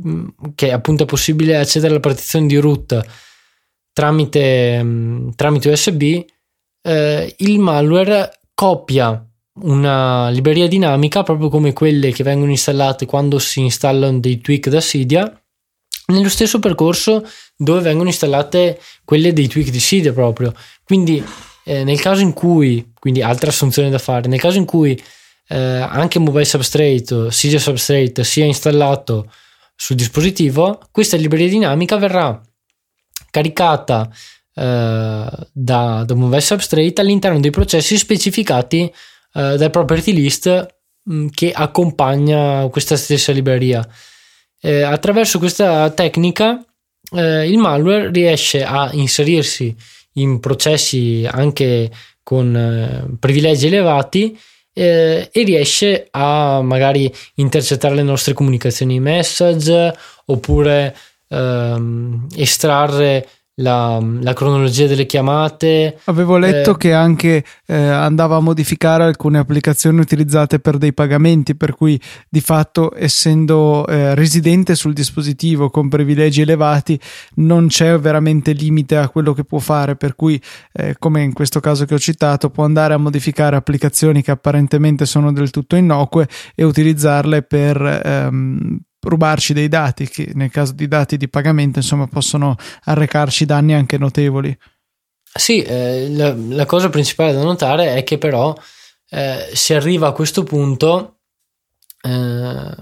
che 0.56 0.72
appunto 0.72 1.04
è 1.04 1.06
possibile 1.06 1.58
accedere 1.58 1.92
alla 1.92 2.00
partizione 2.00 2.48
di 2.48 2.56
root 2.58 3.02
tramite, 3.92 4.82
mm, 4.82 5.30
tramite 5.36 5.70
USB, 5.70 6.24
eh, 6.82 7.36
il 7.38 7.60
malware 7.60 8.40
copia 8.54 9.26
una 9.62 10.30
libreria 10.30 10.68
dinamica 10.68 11.24
proprio 11.24 11.50
come 11.50 11.74
quelle 11.74 12.12
che 12.12 12.24
vengono 12.24 12.52
installate 12.52 13.06
quando 13.06 13.40
si 13.40 13.60
installano 13.62 14.20
dei 14.20 14.40
tweak 14.42 14.70
da 14.70 14.80
Cydia 14.80 15.43
nello 16.08 16.30
stesso 16.30 16.60
percorso 16.60 17.26
dove 17.56 17.82
vengono 17.82 18.10
installate 18.10 18.80
quelle 19.06 19.34
dei 19.34 19.48
tweak 19.48 19.70
di 19.70 19.80
Cydia 19.80 20.14
proprio 20.14 20.54
quindi 20.84 21.24
eh, 21.66 21.84
nel 21.84 22.00
caso 22.00 22.22
in 22.22 22.34
cui 22.34 22.92
quindi 23.00 23.22
altra 23.22 23.50
assunzione 23.50 23.90
da 23.90 24.00
fare 24.00 24.28
nel 24.28 24.40
caso 24.40 24.58
in 24.58 24.66
cui 24.66 25.02
eh, 25.48 25.58
anche 25.58 26.20
Mobile 26.20 26.46
Substrate 26.46 27.28
Cydia 27.30 27.60
Substrate 27.60 28.24
sia 28.24 28.46
installato 28.46 29.32
sul 29.76 29.96
dispositivo 29.96 30.80
questa 30.92 31.18
libreria 31.18 31.50
dinamica 31.50 31.98
verrà 31.98 32.42
caricata 33.32 34.10
eh, 34.56 35.26
da, 35.52 36.04
da 36.06 36.14
Move 36.14 36.42
Substrate 36.42 37.02
all'interno 37.02 37.40
dei 37.40 37.50
processi 37.50 37.98
specificati 37.98 38.84
eh, 39.34 39.58
dal 39.58 39.72
property 39.72 40.14
list 40.14 40.48
mh, 41.04 41.16
mm, 41.16 41.28
che 41.34 41.52
accompagna 41.52 42.68
questa 42.70 42.96
stessa 42.96 43.32
libreria. 43.32 43.86
Eh, 44.66 44.82
attraverso 44.82 45.40
questa 45.40 45.90
tecnica 45.90 46.64
eh, 47.12 47.50
il 47.50 47.58
malware 47.58 48.10
riesce 48.12 48.64
a 48.64 48.90
inserirsi 48.94 49.76
in 50.14 50.40
processi 50.40 51.28
anche 51.30 51.92
con 52.24 52.56
eh, 52.56 53.18
privilegi 53.20 53.68
elevati 53.68 54.40
eh, 54.72 55.28
e 55.30 55.44
riesce 55.44 56.08
a 56.12 56.62
magari 56.62 57.14
intercettare 57.36 57.96
le 57.96 58.04
nostre 58.04 58.34
comunicazioni 58.34 59.02
message 59.02 59.98
oppure 60.28 60.96
ehm, 61.28 62.28
estrarre 62.38 63.28
la, 63.56 64.00
la, 64.02 64.34
cronologia 64.34 64.88
delle 64.88 65.06
chiamate. 65.06 66.00
Avevo 66.06 66.38
letto 66.38 66.72
eh, 66.72 66.78
che 66.78 66.94
anche 66.94 67.44
eh, 67.68 67.76
andava 67.76 68.38
a 68.38 68.40
modificare 68.40 69.04
alcune 69.04 69.38
applicazioni 69.38 70.00
utilizzate 70.00 70.60
per 70.60 70.78
dei 70.78 70.94
pagamenti, 70.94 71.56
per 71.56 71.76
cui 71.76 72.00
di 72.30 72.42
fatto, 72.42 72.92
essendo 72.96 73.86
eh, 73.88 74.16
residente 74.16 74.74
sul 74.76 74.94
dispositivo 74.94 75.70
con 75.70 75.88
privilegi 75.88 76.42
elevati, 76.42 77.00
non 77.36 77.68
c'è 77.68 77.98
veramente 78.00 78.54
limite 78.54 78.98
a 78.98 79.10
quello 79.10 79.34
che 79.34 79.44
può 79.44 79.60
fare. 79.60 79.96
Per 79.96 80.16
cui, 80.16 80.42
eh, 80.72 80.96
come 80.98 81.22
in 81.22 81.34
questo 81.34 81.60
caso 81.60 81.86
che 81.86 81.94
ho 81.94 82.00
citato, 82.00 82.50
può 82.50 82.64
andare 82.64 82.96
a 82.96 82.98
modificare 82.98 83.56
applicazioni 83.56 84.24
che 84.24 84.32
apparentemente 84.32 85.06
sono 85.06 85.32
del 85.32 85.52
tutto 85.52 85.76
innocue 85.76 86.28
e 86.56 86.64
utilizzarle 86.64 87.44
per. 87.44 88.02
Ehm, 88.04 88.80
rubarci 89.04 89.54
dei 89.54 89.68
dati 89.68 90.08
che 90.08 90.32
nel 90.34 90.50
caso 90.50 90.74
di 90.74 90.88
dati 90.88 91.18
di 91.18 91.30
pagamento 91.30 91.80
insomma 91.80 92.08
possono 92.08 92.56
arrecarci 92.86 93.46
danni 93.46 93.74
anche 93.74 93.98
notevoli. 93.98 94.58
Sì, 95.36 95.62
eh, 95.62 96.10
la, 96.10 96.34
la, 96.36 96.66
cosa 96.66 96.90
principale 96.90 97.34
da 97.34 97.42
notare 97.42 97.96
è 97.96 98.04
che 98.04 98.18
però 98.18 98.56
eh, 99.10 99.50
si 99.54 99.74
arriva 99.74 100.08
a 100.08 100.12
questo 100.12 100.44
punto 100.44 101.18
eh, 102.02 102.76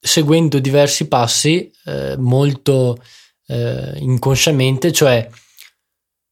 seguendo 0.00 0.58
diversi 0.60 1.08
passi 1.08 1.70
eh, 1.84 2.16
molto 2.16 3.02
eh, 3.46 3.94
inconsciamente, 3.96 4.92
cioè 4.92 5.28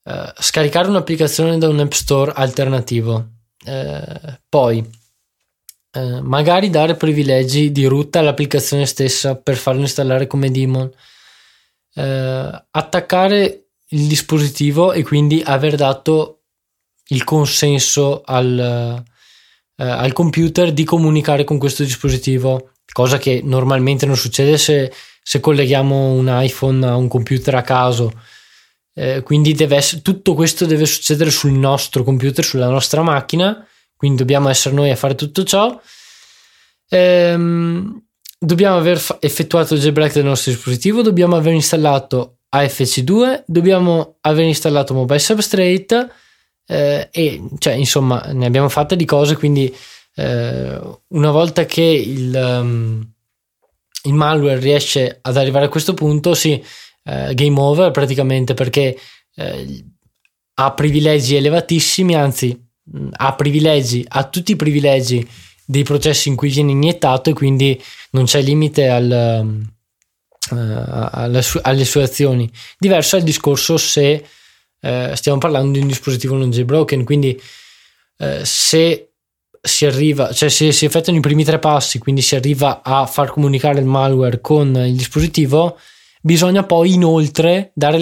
eh, 0.04 0.32
scaricare 0.38 0.88
un'applicazione 0.88 1.58
da 1.58 1.68
un 1.68 1.80
app 1.80 1.92
store 1.92 2.32
alternativo, 2.34 3.30
poi 4.48 4.88
eh, 5.96 6.20
magari 6.20 6.68
dare 6.68 6.94
privilegi 6.94 7.72
di 7.72 7.86
root 7.86 8.16
all'applicazione 8.16 8.84
stessa 8.84 9.34
per 9.34 9.56
farlo 9.56 9.80
installare 9.80 10.26
come 10.26 10.50
daemon, 10.50 10.90
eh, 11.94 12.64
attaccare 12.70 13.68
il 13.88 14.06
dispositivo 14.06 14.92
e 14.92 15.02
quindi 15.02 15.42
aver 15.42 15.76
dato 15.76 16.42
il 17.08 17.24
consenso 17.24 18.20
al, 18.26 19.02
eh, 19.76 19.84
al 19.84 20.12
computer 20.12 20.70
di 20.74 20.84
comunicare 20.84 21.44
con 21.44 21.56
questo 21.56 21.82
dispositivo, 21.82 22.72
cosa 22.92 23.16
che 23.16 23.40
normalmente 23.42 24.04
non 24.04 24.16
succede 24.16 24.58
se, 24.58 24.92
se 25.22 25.40
colleghiamo 25.40 26.12
un 26.12 26.28
iPhone 26.28 26.86
a 26.86 26.94
un 26.96 27.08
computer 27.08 27.54
a 27.54 27.62
caso. 27.62 28.12
Eh, 28.92 29.22
quindi 29.22 29.56
essere, 29.58 30.02
tutto 30.02 30.34
questo 30.34 30.66
deve 30.66 30.84
succedere 30.84 31.30
sul 31.30 31.52
nostro 31.52 32.02
computer, 32.02 32.44
sulla 32.44 32.68
nostra 32.68 33.00
macchina 33.00 33.66
quindi 33.96 34.18
dobbiamo 34.18 34.48
essere 34.48 34.74
noi 34.74 34.90
a 34.90 34.96
fare 34.96 35.14
tutto 35.14 35.42
ciò. 35.42 35.80
Ehm, 36.88 38.04
dobbiamo 38.38 38.76
aver 38.76 38.98
fa- 38.98 39.18
effettuato 39.20 39.74
il 39.74 39.80
jailbreak 39.80 40.12
del 40.12 40.24
nostro 40.24 40.52
dispositivo, 40.52 41.02
dobbiamo 41.02 41.36
aver 41.36 41.54
installato 41.54 42.38
AFC2, 42.54 43.44
dobbiamo 43.46 44.18
aver 44.20 44.44
installato 44.44 44.94
Mobile 44.94 45.18
Substrate 45.18 46.08
eh, 46.66 47.08
e 47.10 47.42
cioè 47.58 47.74
insomma 47.74 48.20
ne 48.32 48.46
abbiamo 48.46 48.68
fatte 48.68 48.96
di 48.96 49.04
cose, 49.04 49.36
quindi 49.36 49.74
eh, 50.14 50.80
una 51.08 51.30
volta 51.30 51.64
che 51.64 51.82
il, 51.82 52.34
um, 52.34 53.12
il, 54.04 54.12
malware 54.12 54.58
riesce 54.58 55.18
ad 55.20 55.36
arrivare 55.36 55.66
a 55.66 55.68
questo 55.68 55.94
punto, 55.94 56.34
sì, 56.34 56.62
eh, 57.04 57.34
game 57.34 57.60
over 57.60 57.90
praticamente 57.90 58.54
perché 58.54 58.96
eh, 59.34 59.84
ha 60.54 60.72
privilegi 60.72 61.36
elevatissimi, 61.36 62.14
anzi 62.14 62.65
ha 63.12 63.34
privilegi, 63.34 64.04
ha 64.06 64.24
tutti 64.24 64.52
i 64.52 64.56
privilegi 64.56 65.26
dei 65.64 65.82
processi 65.82 66.28
in 66.28 66.36
cui 66.36 66.48
viene 66.48 66.70
iniettato 66.70 67.30
e 67.30 67.32
quindi 67.32 67.80
non 68.10 68.24
c'è 68.24 68.40
limite 68.40 68.88
al, 68.88 69.66
uh, 70.50 71.40
su- 71.40 71.60
alle, 71.62 71.84
sue 71.84 72.02
azioni. 72.02 72.50
Diverso 72.78 73.16
è 73.16 73.18
il 73.18 73.24
discorso 73.24 73.76
se 73.76 74.24
uh, 74.80 75.14
stiamo 75.14 75.38
parlando 75.38 75.72
di 75.72 75.80
un 75.80 75.88
dispositivo 75.88 76.36
non 76.36 76.50
jailbroken, 76.50 77.04
quindi 77.04 77.40
uh, 78.18 78.40
se 78.42 79.10
si 79.60 79.84
arriva, 79.84 80.32
cioè 80.32 80.48
se 80.48 80.70
si 80.70 80.84
effettuano 80.84 81.18
i 81.18 81.22
primi 81.22 81.42
tre 81.42 81.58
passi, 81.58 81.98
quindi 81.98 82.22
si 82.22 82.36
arriva 82.36 82.82
a 82.82 83.04
far 83.06 83.30
comunicare 83.30 83.80
il 83.80 83.86
malware 83.86 84.40
con 84.40 84.74
il 84.76 84.94
dispositivo, 84.94 85.76
bisogna 86.22 86.62
poi 86.62 86.94
inoltre 86.94 87.72
dare, 87.74 87.98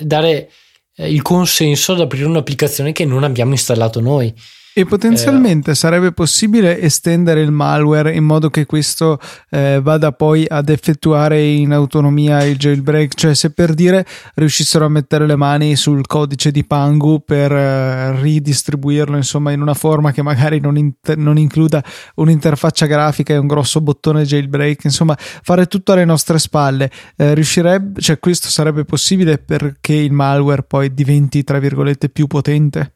dare 0.00 0.50
il 0.96 1.22
consenso 1.22 1.92
ad 1.92 2.00
aprire 2.00 2.24
un'applicazione 2.24 2.92
che 2.92 3.04
non 3.04 3.24
abbiamo 3.24 3.52
installato 3.52 4.00
noi. 4.00 4.34
E 4.78 4.84
potenzialmente 4.84 5.70
eh, 5.70 5.74
sarebbe 5.74 6.12
possibile 6.12 6.78
estendere 6.78 7.40
il 7.40 7.50
malware 7.50 8.14
in 8.14 8.24
modo 8.24 8.50
che 8.50 8.66
questo 8.66 9.18
eh, 9.48 9.80
vada 9.82 10.12
poi 10.12 10.44
ad 10.46 10.68
effettuare 10.68 11.42
in 11.42 11.72
autonomia 11.72 12.44
il 12.44 12.58
jailbreak, 12.58 13.14
cioè 13.14 13.34
se 13.34 13.52
per 13.52 13.72
dire 13.72 14.04
riuscissero 14.34 14.84
a 14.84 14.90
mettere 14.90 15.24
le 15.24 15.34
mani 15.34 15.76
sul 15.76 16.06
codice 16.06 16.50
di 16.50 16.62
Pangu 16.62 17.24
per 17.24 17.52
eh, 17.52 18.20
ridistribuirlo 18.20 19.16
insomma 19.16 19.50
in 19.50 19.62
una 19.62 19.72
forma 19.72 20.12
che 20.12 20.20
magari 20.20 20.60
non, 20.60 20.76
inter- 20.76 21.16
non, 21.16 21.38
includa 21.38 21.82
un'interfaccia 22.16 22.84
grafica 22.84 23.32
e 23.32 23.38
un 23.38 23.46
grosso 23.46 23.80
bottone 23.80 24.24
jailbreak, 24.24 24.84
insomma 24.84 25.16
fare 25.16 25.68
tutto 25.68 25.92
alle 25.92 26.04
nostre 26.04 26.38
spalle, 26.38 26.90
eh, 27.16 27.32
riuscirebbe, 27.32 28.02
cioè 28.02 28.18
questo 28.18 28.50
sarebbe 28.50 28.84
possibile 28.84 29.38
perché 29.38 29.94
il 29.94 30.12
malware 30.12 30.64
poi 30.64 30.92
diventi 30.92 31.44
tra 31.44 31.58
virgolette 31.58 32.10
più 32.10 32.26
potente? 32.26 32.90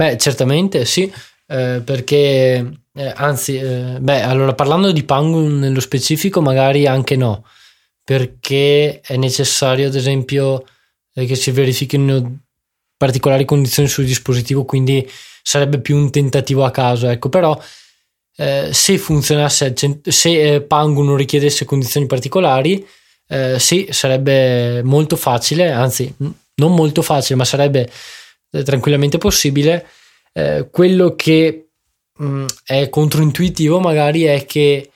Beh, 0.00 0.16
certamente 0.16 0.84
sì, 0.84 1.12
eh, 1.48 1.82
perché 1.84 2.72
eh, 2.94 3.12
anzi, 3.16 3.56
eh, 3.56 3.96
beh, 4.00 4.22
allora 4.22 4.54
parlando 4.54 4.92
di 4.92 5.02
Pangun 5.02 5.58
nello 5.58 5.80
specifico, 5.80 6.40
magari 6.40 6.86
anche 6.86 7.16
no, 7.16 7.44
perché 8.04 9.00
è 9.00 9.16
necessario, 9.16 9.88
ad 9.88 9.96
esempio, 9.96 10.64
eh, 11.14 11.26
che 11.26 11.34
si 11.34 11.50
verifichino 11.50 12.42
particolari 12.96 13.44
condizioni 13.44 13.88
sul 13.88 14.04
dispositivo, 14.04 14.64
quindi 14.64 15.04
sarebbe 15.42 15.80
più 15.80 15.96
un 15.96 16.12
tentativo 16.12 16.64
a 16.64 16.70
caso, 16.70 17.08
ecco, 17.08 17.28
però 17.28 17.60
eh, 18.36 18.68
se 18.72 18.98
funzionasse, 18.98 19.74
se 20.00 20.54
eh, 20.54 20.62
Pangu 20.62 21.02
non 21.02 21.16
richiedesse 21.16 21.64
condizioni 21.64 22.06
particolari, 22.06 22.86
sì, 23.58 23.88
sarebbe 23.90 24.82
molto 24.84 25.14
facile, 25.14 25.70
anzi, 25.70 26.14
non 26.16 26.74
molto 26.74 27.02
facile, 27.02 27.36
ma 27.36 27.44
sarebbe 27.44 27.90
tranquillamente 28.50 29.18
possibile. 29.18 29.86
Eh, 30.32 30.68
quello 30.70 31.14
che 31.14 31.70
mh, 32.18 32.24
mm, 32.24 32.46
è 32.64 32.88
controintuitivo 32.88 33.80
magari 33.80 34.24
è 34.24 34.44
che 34.46 34.90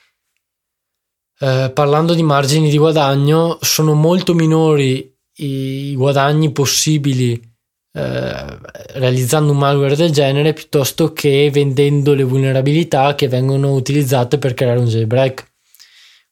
eh, 1.38 1.70
parlando 1.74 2.14
di 2.14 2.22
margini 2.22 2.70
di 2.70 2.78
guadagno 2.78 3.58
sono 3.60 3.94
molto 3.94 4.34
minori 4.34 5.12
i 5.36 5.94
guadagni 5.96 6.52
possibili 6.52 7.40
eh, 7.94 8.58
realizzando 8.94 9.52
un 9.52 9.58
malware 9.58 9.96
del 9.96 10.10
genere 10.10 10.52
piuttosto 10.52 11.12
che 11.12 11.50
vendendo 11.52 12.14
le 12.14 12.22
vulnerabilità 12.22 13.14
che 13.14 13.28
vengono 13.28 13.72
utilizzate 13.74 14.38
per 14.38 14.54
creare 14.54 14.78
un 14.78 14.86
jailbreak. 14.86 15.50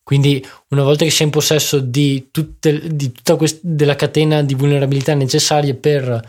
Quindi 0.03 0.45
una 0.69 0.83
volta 0.83 1.05
che 1.05 1.11
sei 1.11 1.27
in 1.27 1.33
possesso 1.33 1.79
di, 1.79 2.29
tutte, 2.31 2.95
di 2.95 3.13
tutta 3.13 3.37
questa, 3.37 3.61
della 3.63 3.95
catena 3.95 4.43
di 4.43 4.55
vulnerabilità 4.55 5.15
necessarie 5.15 5.75
per 5.75 6.21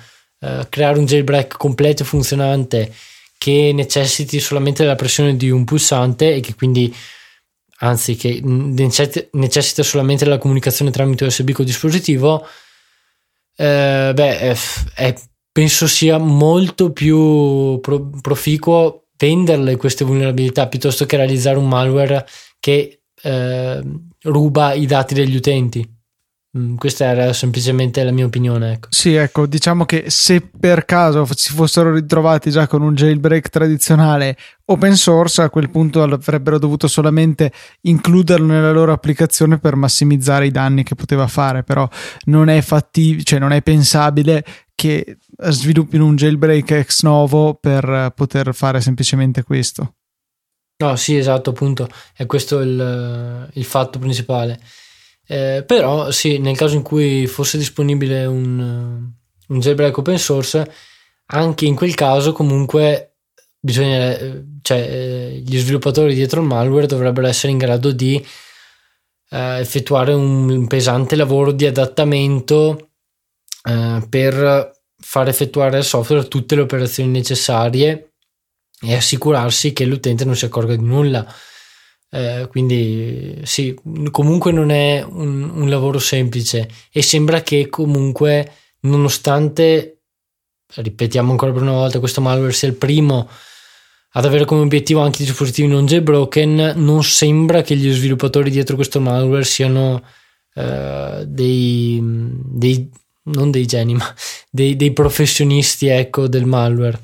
eh, 0.42 0.66
creare 0.70 0.98
un 0.98 1.06
jailbreak 1.06 1.56
completo 1.58 2.02
e 2.02 2.06
funzionante 2.06 2.94
che 3.38 3.72
necessiti 3.74 4.40
solamente 4.40 4.84
della 4.84 4.96
pressione 4.96 5.36
di 5.36 5.50
un 5.50 5.64
pulsante 5.66 6.36
e 6.36 6.40
che 6.42 6.56
quindi 6.56 6.94
anzi 7.80 8.16
che 8.16 8.42
necessita 8.44 9.84
solamente 9.84 10.24
della 10.24 10.38
comunicazione 10.38 10.92
tramite 10.92 11.26
USB 11.26 11.52
col 11.52 11.66
dispositivo 11.66 12.46
eh, 13.56 14.12
beh 14.14 14.56
è, 14.96 15.16
penso 15.52 15.88
sia 15.88 16.18
molto 16.18 16.92
più 16.92 17.80
pro, 17.80 18.10
proficuo 18.22 19.06
venderle 19.18 19.76
queste 19.78 20.06
vulnerabilità 20.06 20.68
piuttosto 20.68 21.06
che 21.06 21.18
realizzare 21.18 21.58
un 21.58 21.68
malware 21.68 22.26
che 22.60 23.02
eh, 23.22 23.82
ruba 24.22 24.74
i 24.74 24.86
dati 24.86 25.14
degli 25.14 25.36
utenti 25.36 25.88
questa 26.76 27.06
era 27.06 27.32
semplicemente 27.32 28.04
la 28.04 28.12
mia 28.12 28.26
opinione. 28.26 28.74
Ecco. 28.74 28.88
Sì, 28.92 29.14
ecco, 29.14 29.46
diciamo 29.46 29.86
che 29.86 30.06
se 30.10 30.42
per 30.42 30.84
caso 30.86 31.26
si 31.34 31.54
fossero 31.54 31.94
ritrovati 31.94 32.52
già 32.52 32.68
con 32.68 32.82
un 32.82 32.94
jailbreak 32.94 33.48
tradizionale 33.50 34.38
open 34.66 34.96
source, 34.96 35.42
a 35.42 35.50
quel 35.50 35.70
punto 35.70 36.04
avrebbero 36.04 36.60
dovuto 36.60 36.88
solamente 36.88 37.52
includerlo 37.82 38.46
nella 38.46 38.72
loro 38.72 38.92
applicazione 38.92 39.60
per 39.60 39.76
massimizzare 39.76 40.46
i 40.46 40.52
danni 40.52 40.84
che 40.84 40.96
poteva 40.96 41.28
fare, 41.28 41.64
però 41.64 41.88
non 42.26 42.50
è 42.50 42.62
fattibile, 42.62 43.24
cioè 43.24 43.40
non 43.40 43.54
è 43.54 43.62
pensabile 43.62 44.44
che 44.76 45.18
sviluppino 45.38 46.06
un 46.06 46.16
jailbreak 46.16 46.72
ex 46.72 47.04
novo 47.04 47.54
per 47.54 48.12
poter 48.14 48.54
fare 48.54 48.82
semplicemente 48.82 49.44
questo. 49.44 49.96
No, 50.82 50.96
sì, 50.96 51.16
esatto, 51.16 51.52
appunto, 51.52 51.88
è 52.16 52.26
questo 52.26 52.60
il, 52.60 53.50
il 53.54 53.66
fatto 53.66 54.00
principale. 54.00 54.60
Eh, 55.32 55.64
però 55.66 56.12
sì, 56.12 56.40
nel 56.40 56.58
caso 56.58 56.76
in 56.76 56.82
cui 56.82 57.26
fosse 57.26 57.58
disponibile 57.58 58.26
un, 58.26 59.10
un 59.48 59.60
jailbreak 59.62 59.98
open 59.98 60.18
source, 60.18 60.70
anche 61.28 61.64
in 61.64 61.74
quel 61.74 61.96
caso 61.96 62.34
comunque 62.34 63.14
bisogna, 63.58 64.14
cioè, 64.62 64.78
eh, 64.78 65.42
gli 65.46 65.58
sviluppatori 65.58 66.16
dietro 66.16 66.42
il 66.42 66.48
malware 66.48 66.86
dovrebbero 66.86 67.28
essere 67.28 67.54
in 67.54 67.60
grado 67.60 67.94
di 67.94 68.22
eh, 69.30 69.60
effettuare 69.60 70.12
un 70.12 70.68
pesante 70.68 71.16
lavoro 71.16 71.54
di 71.54 71.66
adattamento 71.66 72.90
eh, 73.64 74.06
per 74.10 74.82
far 75.00 75.30
effettuare 75.30 75.78
al 75.78 75.86
software 75.86 76.28
tutte 76.28 76.56
le 76.56 76.62
operazioni 76.62 77.10
necessarie 77.10 78.16
e 78.82 78.96
assicurarsi 78.96 79.72
che 79.72 79.86
l'utente 79.86 80.26
non 80.26 80.36
si 80.36 80.44
accorga 80.44 80.76
di 80.76 80.84
nulla 80.84 81.26
eh, 82.14 82.48
quindi 82.50 83.40
sì, 83.44 83.74
comunque 84.12 84.52
non 84.52 84.70
è 84.70 85.02
un, 85.02 85.50
un, 85.50 85.70
lavoro 85.70 85.98
semplice 85.98 86.70
e 86.92 87.02
sembra 87.02 87.42
che 87.42 87.70
comunque 87.70 88.52
nonostante, 88.82 90.02
ripetiamo 90.76 91.32
ancora 91.32 91.54
per 91.54 91.62
una 91.62 91.72
volta, 91.72 92.00
questo 92.00 92.20
malware 92.20 92.52
sia 92.52 92.68
il 92.68 92.76
primo 92.76 93.30
ad 94.14 94.26
avere 94.26 94.44
come 94.44 94.60
obiettivo 94.60 95.00
anche 95.00 95.22
i 95.22 95.26
dispositivi 95.26 95.70
non 95.70 95.86
jailbroken, 95.86 96.74
non 96.76 97.02
sembra 97.02 97.62
che 97.62 97.78
gli 97.78 97.90
sviluppatori 97.90 98.50
dietro 98.50 98.76
questo 98.76 99.00
malware 99.00 99.46
siano 99.46 100.04
eh, 100.54 101.24
dei, 101.26 101.98
dei, 102.04 102.92
non 103.24 103.52
dei 103.52 103.66
geni, 103.66 103.94
ma 103.96 104.14
dei, 104.50 104.76
dei 104.76 104.92
professionisti 104.92 105.88
ecco, 105.88 106.28
del 106.28 106.46
malware. 106.46 107.00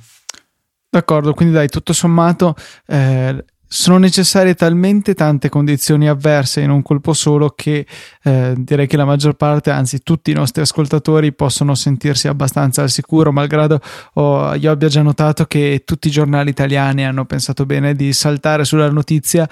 D'accordo, 0.90 1.34
quindi 1.34 1.54
dai, 1.54 1.70
tutto 1.70 1.94
sommato 1.94 2.56
eh, 2.88 3.46
sono 3.68 3.98
necessarie 3.98 4.56
talmente 4.56 5.14
tante 5.14 5.50
condizioni 5.50 6.08
avverse 6.08 6.62
in 6.62 6.70
un 6.70 6.82
colpo 6.82 7.14
solo 7.14 7.50
che 7.50 7.86
eh, 8.24 8.54
direi 8.56 8.88
che 8.88 8.96
la 8.96 9.06
maggior 9.06 9.34
parte, 9.34 9.72
anzi 9.72 10.04
tutti 10.04 10.32
i 10.32 10.34
nostri 10.34 10.62
ascoltatori 10.62 11.34
possono 11.34 11.76
sentirsi 11.76 12.28
abbastanza 12.28 12.82
al 12.82 12.90
sicuro, 12.90 13.32
malgrado 13.34 13.82
oh, 14.14 14.56
io 14.56 14.72
abbia 14.72 14.88
già 14.88 15.02
notato 15.02 15.46
che 15.46 15.84
tutti 15.86 16.08
i 16.08 16.12
giornali 16.12 16.50
italiani 16.50 17.06
hanno 17.06 17.26
pensato 17.26 17.66
bene 17.66 17.94
di 17.94 18.14
saltare 18.14 18.64
sulla 18.64 18.90
notizia 18.90 19.48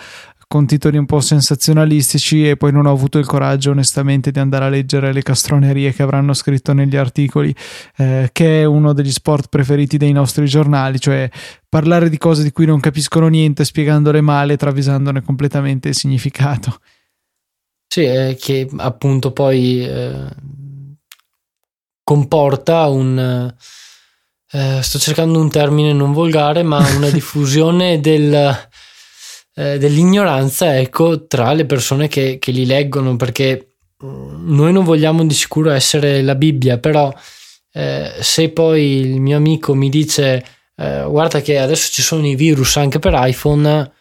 con 0.48 0.66
titoli 0.66 0.98
un 0.98 1.06
po' 1.06 1.20
sensazionalistici 1.20 2.48
e 2.48 2.58
poi 2.58 2.72
non 2.72 2.86
ho 2.86 2.92
avuto 2.92 3.18
il 3.18 3.26
coraggio 3.26 3.72
onestamente 3.72 4.32
di 4.32 4.40
andare 4.40 4.66
a 4.66 4.70
leggere 4.70 5.12
le 5.12 5.22
castronerie 5.22 5.94
che 5.94 6.04
avranno 6.04 6.34
scritto 6.34 6.74
negli 6.74 6.96
articoli, 6.96 7.54
eh, 7.98 8.30
che 8.32 8.62
è 8.62 8.66
uno 8.66 8.94
degli 8.94 9.12
sport 9.12 9.50
preferiti 9.50 9.98
dei 9.98 10.12
nostri 10.12 10.46
giornali, 10.46 11.00
cioè 11.00 11.30
parlare 11.68 12.10
di 12.10 12.18
cose 12.18 12.44
di 12.44 12.52
cui 12.52 12.66
non 12.66 12.80
capiscono 12.80 13.28
niente, 13.28 13.66
spiegandole 13.66 14.22
male, 14.22 14.58
travisandone 14.58 15.22
completamente 15.22 15.90
il 15.90 15.96
significato. 15.96 16.80
Sì, 17.88 18.04
eh, 18.04 18.38
che 18.40 18.70
appunto 18.78 19.32
poi 19.32 19.86
eh, 19.86 20.28
comporta 22.04 22.88
un... 22.88 23.54
Eh, 24.52 24.80
sto 24.82 25.00
cercando 25.00 25.40
un 25.40 25.50
termine 25.50 25.92
non 25.92 26.14
volgare, 26.14 26.64
ma 26.64 26.78
una 26.96 27.10
diffusione 27.10 28.00
del 28.00 28.70
eh, 29.56 29.78
dell'ignoranza 29.78 30.78
ecco, 30.78 31.26
tra 31.26 31.54
le 31.54 31.66
persone 31.66 32.08
che, 32.08 32.38
che, 32.40 32.52
li 32.52 32.66
leggono, 32.66 33.16
perché 33.16 33.78
mm, 34.04 34.54
noi 34.54 34.74
non 34.74 34.84
vogliamo 34.84 35.26
di 35.26 35.34
sicuro 35.34 35.72
essere 35.72 36.22
la 36.22 36.36
Bibbia, 36.36 36.78
però 36.78 37.14
eh, 37.72 38.16
se 38.20 38.50
poi 38.50 39.00
il 39.00 39.22
mio 39.22 39.38
amico 39.38 39.74
mi 39.74 39.90
dice 39.90 40.44
eh, 40.76 41.06
guarda 41.08 41.42
che 41.42 41.58
adesso 41.58 41.92
ci 41.92 42.02
sono 42.02 42.28
i 42.28 42.36
virus 42.36 42.78
anche 42.78 43.00
per 43.00 43.14
iPhone, 43.16 43.92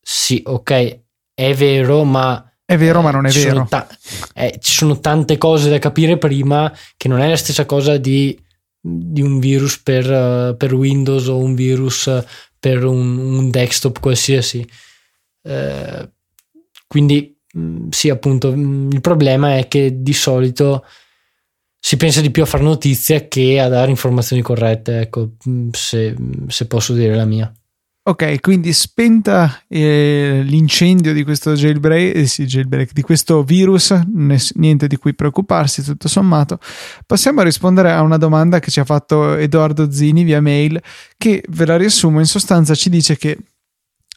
sì, 0.00 0.42
ok, 0.44 1.00
è 1.34 1.54
vero, 1.54 2.04
ma... 2.04 2.46
È 2.64 2.76
vero, 2.76 3.00
eh, 3.00 3.02
ma 3.02 3.10
non 3.10 3.26
è 3.26 3.30
vero. 3.30 3.66
Ta- 3.68 3.88
eh, 4.34 4.58
ci 4.60 4.72
sono 4.72 5.00
tante 5.00 5.36
cose 5.36 5.68
da 5.68 5.78
capire 5.78 6.16
prima 6.16 6.72
che 6.96 7.08
non 7.08 7.20
è 7.20 7.28
la 7.28 7.36
stessa 7.36 7.66
cosa 7.66 7.96
di, 7.96 8.38
di 8.80 9.20
un 9.20 9.40
virus 9.40 9.80
per, 9.80 10.08
uh, 10.08 10.56
per, 10.56 10.72
Windows 10.72 11.26
o 11.26 11.38
un 11.38 11.54
virus 11.54 12.24
per 12.58 12.84
un, 12.84 13.18
un 13.18 13.50
desktop 13.50 13.98
qualsiasi. 13.98 14.66
Eh, 15.42 16.10
quindi 16.86 17.36
mm, 17.56 17.88
sì, 17.90 18.08
appunto, 18.10 18.54
mm, 18.54 18.90
il 18.92 19.00
problema 19.00 19.56
è 19.56 19.68
che 19.68 20.02
di 20.02 20.12
solito 20.12 20.84
si 21.78 21.96
pensa 21.96 22.20
di 22.20 22.30
più 22.30 22.42
a 22.42 22.46
fare 22.46 22.62
notizia 22.62 23.26
che 23.26 23.58
a 23.58 23.68
dare 23.68 23.90
informazioni 23.90 24.42
corrette, 24.42 25.00
ecco, 25.00 25.32
mm, 25.48 25.70
se, 25.72 26.14
se 26.48 26.66
posso 26.66 26.94
dire 26.94 27.14
la 27.14 27.24
mia. 27.24 27.52
Ok, 28.04 28.40
quindi 28.40 28.72
spenta 28.72 29.62
eh, 29.68 30.42
l'incendio 30.44 31.12
di 31.12 31.22
questo 31.22 31.52
jailbreak, 31.52 32.16
eh 32.16 32.26
sì, 32.26 32.46
jailbreak, 32.46 32.92
di 32.92 33.02
questo 33.02 33.44
virus, 33.44 33.92
niente 34.54 34.88
di 34.88 34.96
cui 34.96 35.14
preoccuparsi, 35.14 35.84
tutto 35.84 36.08
sommato. 36.08 36.58
Passiamo 37.06 37.42
a 37.42 37.44
rispondere 37.44 37.92
a 37.92 38.02
una 38.02 38.16
domanda 38.16 38.58
che 38.58 38.72
ci 38.72 38.80
ha 38.80 38.84
fatto 38.84 39.36
Edoardo 39.36 39.92
Zini 39.92 40.24
via 40.24 40.40
mail, 40.40 40.82
che 41.16 41.44
ve 41.48 41.64
la 41.64 41.76
riassumo, 41.76 42.18
in 42.18 42.26
sostanza 42.26 42.74
ci 42.74 42.90
dice 42.90 43.16
che 43.16 43.38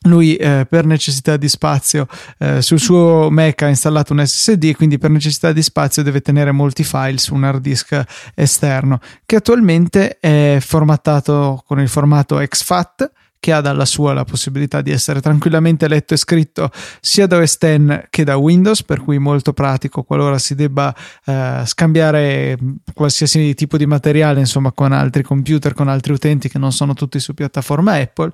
lui 0.05 0.35
eh, 0.35 0.65
per 0.67 0.85
necessità 0.85 1.37
di 1.37 1.47
spazio 1.47 2.07
eh, 2.37 2.61
sul 2.61 2.79
suo 2.79 3.29
Mac 3.29 3.61
ha 3.61 3.67
installato 3.67 4.13
un 4.13 4.25
SSD 4.25 4.63
e 4.65 4.75
quindi 4.75 4.97
per 4.97 5.09
necessità 5.09 5.51
di 5.51 5.61
spazio 5.61 6.03
deve 6.03 6.21
tenere 6.21 6.51
molti 6.51 6.83
file 6.83 7.17
su 7.17 7.33
un 7.33 7.43
hard 7.43 7.61
disk 7.61 8.03
esterno 8.33 8.99
che 9.25 9.35
attualmente 9.35 10.17
è 10.19 10.57
formattato 10.59 11.63
con 11.65 11.79
il 11.79 11.89
formato 11.89 12.39
exFAT 12.39 13.11
che 13.45 13.53
ha 13.53 13.61
dalla 13.61 13.85
sua 13.85 14.11
la 14.13 14.23
possibilità 14.23 14.81
di 14.81 14.89
essere 14.89 15.21
tranquillamente 15.21 15.87
letto 15.87 16.15
e 16.15 16.17
scritto 16.17 16.71
sia 16.99 17.27
da 17.27 17.37
OS 17.37 17.57
X 17.59 18.07
che 18.09 18.23
da 18.23 18.37
Windows, 18.37 18.81
per 18.81 19.01
cui 19.01 19.19
molto 19.19 19.53
pratico 19.53 20.01
qualora 20.01 20.39
si 20.39 20.55
debba 20.55 20.91
eh, 21.25 21.61
scambiare 21.63 22.57
qualsiasi 22.95 23.53
tipo 23.53 23.77
di 23.77 23.85
materiale 23.85 24.39
insomma 24.39 24.71
con 24.71 24.93
altri 24.93 25.21
computer, 25.21 25.75
con 25.75 25.89
altri 25.89 26.13
utenti 26.13 26.49
che 26.49 26.57
non 26.57 26.71
sono 26.71 26.95
tutti 26.95 27.19
su 27.19 27.35
piattaforma 27.35 27.93
Apple. 27.93 28.31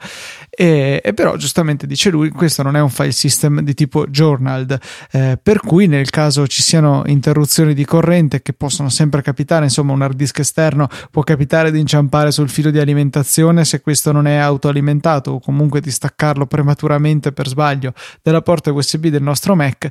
E, 0.49 1.01
e 1.03 1.13
però 1.13 1.35
giustamente 1.35 1.87
dice 1.87 2.09
lui 2.09 2.29
questo 2.29 2.63
non 2.63 2.77
è 2.77 2.79
un 2.79 2.89
file 2.89 3.11
system 3.11 3.59
di 3.59 3.73
tipo 3.73 4.07
journal 4.07 4.79
eh, 5.11 5.37
per 5.43 5.59
cui 5.59 5.87
nel 5.87 6.09
caso 6.09 6.47
ci 6.47 6.61
siano 6.61 7.03
interruzioni 7.07 7.73
di 7.73 7.83
corrente 7.83 8.41
che 8.41 8.53
possono 8.53 8.87
sempre 8.87 9.21
capitare 9.21 9.65
insomma 9.65 9.91
un 9.91 10.03
hard 10.03 10.15
disk 10.15 10.39
esterno 10.39 10.87
può 11.09 11.23
capitare 11.23 11.69
di 11.69 11.81
inciampare 11.81 12.31
sul 12.31 12.47
filo 12.47 12.71
di 12.71 12.79
alimentazione 12.79 13.65
se 13.65 13.81
questo 13.81 14.13
non 14.13 14.25
è 14.25 14.35
autoalimentato 14.35 14.99
alimentato 15.01 15.31
o 15.31 15.39
comunque 15.39 15.81
di 15.81 15.91
staccarlo 15.91 16.45
prematuramente 16.45 17.31
per 17.31 17.47
sbaglio 17.47 17.93
dalla 18.21 18.41
porta 18.41 18.71
USB 18.71 19.07
del 19.07 19.23
nostro 19.23 19.55
Mac, 19.55 19.89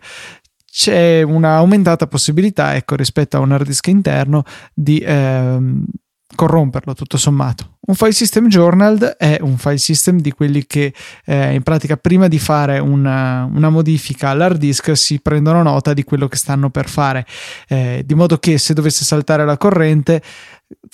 c'è 0.71 1.23
un'aumentata 1.23 2.07
possibilità, 2.07 2.77
ecco, 2.77 2.95
rispetto 2.95 3.37
a 3.37 3.41
un 3.41 3.53
hard 3.53 3.67
disk 3.67 3.89
interno 3.89 4.45
di 4.73 5.03
ehm, 5.05 5.85
corromperlo 6.33 6.95
tutto 6.95 7.17
sommato. 7.17 7.79
Un 7.87 7.97
file 7.97 8.13
system 8.13 8.47
journal 8.47 9.17
è 9.19 9.39
un 9.41 9.59
file 9.59 9.79
system 9.79 10.21
di 10.21 10.31
quelli 10.31 10.65
che 10.65 10.95
eh, 11.25 11.55
in 11.55 11.63
pratica 11.63 11.97
prima 11.97 12.29
di 12.29 12.39
fare 12.39 12.79
una, 12.79 13.51
una, 13.53 13.69
modifica 13.69 14.29
all'hard 14.29 14.59
disk 14.59 14.97
si 14.97 15.19
prendono 15.19 15.61
nota 15.63 15.93
di 15.93 16.05
quello 16.05 16.29
che 16.29 16.37
stanno 16.37 16.71
per 16.71 16.89
fare, 16.89 17.27
eh, 17.67 18.05
di 18.07 18.15
modo 18.15 18.39
che 18.39 18.59
se 18.59 18.75
dovesse 18.75 19.05
saltare 19.05 19.45
la 19.45 19.57
corrente 19.57 20.23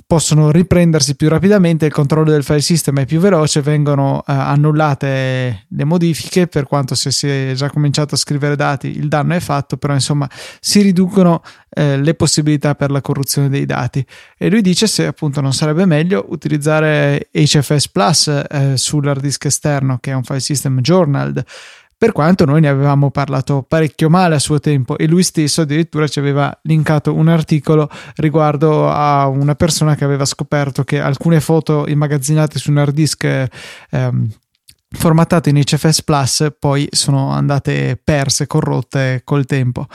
possono 0.07 0.51
riprendersi 0.51 1.17
più 1.17 1.29
rapidamente, 1.29 1.87
il 1.87 1.93
controllo 1.93 2.31
del 2.31 2.45
file 2.45 2.61
system 2.61 3.01
è 3.01 3.07
più 3.07 3.19
veloce, 3.19 3.61
vengono 3.61 4.23
eh, 4.27 4.33
annullate 4.33 5.67
le 5.69 5.85
modifiche, 5.85 6.47
per 6.47 6.67
quanto 6.67 6.95
se 6.95 7.11
si 7.11 7.29
è 7.29 7.53
già 7.55 7.71
cominciato 7.71 8.15
a 8.15 8.19
scrivere 8.19 8.57
dati 8.57 8.97
il 8.97 9.09
danno 9.09 9.35
è 9.35 9.41
fatto, 9.41 9.77
però 9.77 9.93
insomma 9.95 10.29
si 10.61 10.81
riducono 10.81 11.43
eh, 11.71 11.99
le 11.99 12.15
possibilità 12.15 12.75
per 12.75 12.91
la 12.91 13.01
corruzione 13.01 13.49
dei 13.49 13.67
dati. 13.67 14.05
E 14.39 14.49
lui 14.49 14.62
dice 14.62 14.87
se 14.87 15.07
appunto 15.07 15.41
non 15.41 15.53
sarebbe 15.53 15.85
meglio 15.87 16.27
utilizzare 16.29 17.29
HFS 17.33 17.89
Plus 17.89 18.29
eh, 18.29 18.77
sull'hard 18.77 19.21
disk 19.21 19.45
esterno, 19.47 19.99
che 19.99 20.12
è 20.12 20.15
un 20.15 20.23
file 20.23 20.41
system 20.41 20.81
journal 20.81 21.45
per 21.98 22.12
quanto 22.12 22.44
noi 22.44 22.61
ne 22.61 22.68
avevamo 22.68 23.11
parlato 23.11 23.64
parecchio 23.66 24.11
male 24.11 24.35
a 24.35 24.38
suo 24.38 24.61
tempo 24.61 24.98
e 24.98 25.06
lui 25.06 25.22
stesso 25.22 25.62
addirittura 25.62 26.06
ci 26.06 26.18
aveva 26.18 26.56
linkato 26.62 27.14
un 27.14 27.28
articolo 27.28 27.88
riguardo 28.16 28.90
a 28.90 29.26
una 29.28 29.54
persona 29.54 29.94
che 29.94 30.04
aveva 30.04 30.26
scoperto 30.26 30.85
che 30.85 31.00
alcune 31.00 31.40
foto 31.40 31.87
immagazzinate 31.88 32.59
su 32.59 32.70
un 32.70 32.78
hard 32.78 32.92
disk 32.92 33.48
ehm, 33.90 34.28
formattato 34.90 35.48
in 35.48 35.56
HFS 35.56 36.02
Plus 36.02 36.46
poi 36.59 36.87
sono 36.90 37.30
andate 37.30 37.98
perse, 38.02 38.46
corrotte 38.46 39.22
col 39.24 39.46
tempo. 39.46 39.87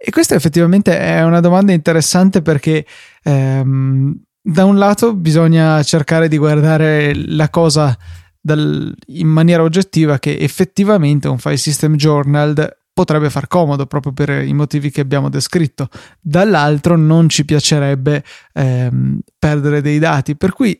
E 0.00 0.10
questa 0.10 0.34
effettivamente 0.34 0.98
è 0.98 1.22
una 1.22 1.40
domanda 1.40 1.72
interessante 1.72 2.42
perché 2.42 2.86
ehm, 3.22 4.16
da 4.40 4.64
un 4.64 4.78
lato 4.78 5.14
bisogna 5.14 5.82
cercare 5.82 6.28
di 6.28 6.38
guardare 6.38 7.12
la 7.14 7.48
cosa 7.48 7.96
dal, 8.40 8.94
in 9.06 9.28
maniera 9.28 9.62
oggettiva 9.62 10.18
che 10.18 10.36
effettivamente 10.38 11.28
un 11.28 11.38
file 11.38 11.56
system 11.56 11.96
journal 11.96 12.76
potrebbe 12.92 13.30
far 13.30 13.46
comodo 13.46 13.86
proprio 13.86 14.12
per 14.12 14.28
i 14.42 14.52
motivi 14.52 14.90
che 14.90 15.00
abbiamo 15.00 15.28
descritto. 15.28 15.88
Dall'altro 16.20 16.96
non 16.96 17.28
ci 17.28 17.44
piacerebbe 17.44 18.24
ehm, 18.54 19.20
perdere 19.38 19.80
dei 19.80 20.00
dati, 20.00 20.34
per 20.34 20.52
cui 20.52 20.76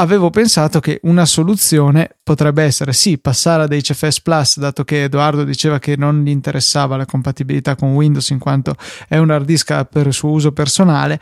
avevo 0.00 0.30
pensato 0.30 0.80
che 0.80 1.00
una 1.02 1.26
soluzione 1.26 2.16
potrebbe 2.22 2.62
essere 2.62 2.94
sì 2.94 3.18
passare 3.18 3.64
ad 3.64 3.72
HFS 3.72 4.22
Plus 4.22 4.58
dato 4.58 4.84
che 4.84 5.04
Edoardo 5.04 5.44
diceva 5.44 5.78
che 5.78 5.96
non 5.96 6.22
gli 6.24 6.30
interessava 6.30 6.96
la 6.96 7.04
compatibilità 7.04 7.76
con 7.76 7.92
Windows 7.92 8.30
in 8.30 8.38
quanto 8.38 8.76
è 9.06 9.18
un 9.18 9.30
hard 9.30 9.44
disk 9.44 9.84
per 9.84 10.12
suo 10.14 10.30
uso 10.30 10.52
personale 10.52 11.20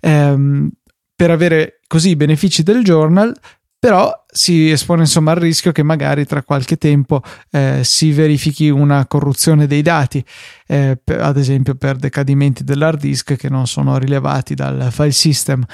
ehm, 0.00 0.68
per 1.14 1.30
avere 1.30 1.80
così 1.86 2.10
i 2.10 2.16
benefici 2.16 2.64
del 2.64 2.82
journal 2.82 3.32
però 3.78 4.10
si 4.36 4.70
espone 4.70 5.02
insomma 5.02 5.30
al 5.32 5.38
rischio 5.38 5.72
che 5.72 5.82
magari 5.82 6.26
tra 6.26 6.42
qualche 6.42 6.76
tempo 6.76 7.22
eh, 7.50 7.80
si 7.82 8.12
verifichi 8.12 8.68
una 8.68 9.06
corruzione 9.06 9.66
dei 9.66 9.80
dati, 9.80 10.22
eh, 10.66 10.98
per, 11.02 11.22
ad 11.22 11.38
esempio 11.38 11.74
per 11.74 11.96
decadimenti 11.96 12.62
dell'hard 12.62 13.00
disk 13.00 13.34
che 13.34 13.48
non 13.48 13.66
sono 13.66 13.96
rilevati 13.96 14.54
dal 14.54 14.88
file 14.92 15.12
system. 15.12 15.64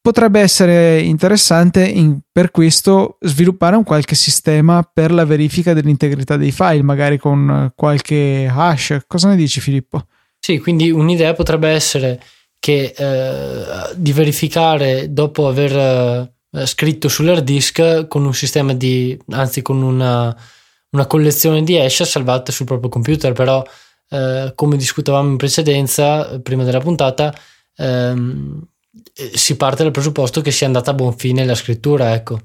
Potrebbe 0.00 0.38
essere 0.38 1.00
interessante 1.00 1.84
in, 1.84 2.20
per 2.30 2.52
questo 2.52 3.16
sviluppare 3.20 3.74
un 3.74 3.82
qualche 3.82 4.14
sistema 4.14 4.82
per 4.82 5.10
la 5.10 5.24
verifica 5.24 5.72
dell'integrità 5.72 6.36
dei 6.36 6.52
file, 6.52 6.82
magari 6.82 7.18
con 7.18 7.72
qualche 7.74 8.48
hash. 8.48 8.98
Cosa 9.08 9.30
ne 9.30 9.36
dici 9.36 9.60
Filippo? 9.60 10.06
Sì, 10.38 10.60
quindi 10.60 10.92
un'idea 10.92 11.34
potrebbe 11.34 11.70
essere 11.70 12.22
che 12.60 12.94
eh, 12.96 13.94
di 13.96 14.12
verificare 14.12 15.12
dopo 15.12 15.48
aver 15.48 16.33
eh, 16.54 16.66
scritto 16.66 17.08
sull'hard 17.08 17.42
disk 17.42 18.06
con 18.06 18.24
un 18.24 18.34
sistema 18.34 18.74
di, 18.74 19.18
anzi 19.30 19.60
con 19.60 19.82
una, 19.82 20.34
una 20.90 21.06
collezione 21.06 21.62
di 21.64 21.76
hash 21.78 22.04
salvate 22.04 22.52
sul 22.52 22.66
proprio 22.66 22.88
computer, 22.88 23.32
però 23.32 23.64
eh, 24.08 24.52
come 24.54 24.76
discutevamo 24.76 25.30
in 25.30 25.36
precedenza, 25.36 26.38
prima 26.40 26.62
della 26.62 26.80
puntata, 26.80 27.34
ehm, 27.76 28.62
si 29.32 29.56
parte 29.56 29.82
dal 29.82 29.92
presupposto 29.92 30.40
che 30.40 30.52
sia 30.52 30.66
andata 30.66 30.92
a 30.92 30.94
buon 30.94 31.16
fine 31.16 31.44
la 31.44 31.54
scrittura, 31.54 32.14
ecco. 32.14 32.38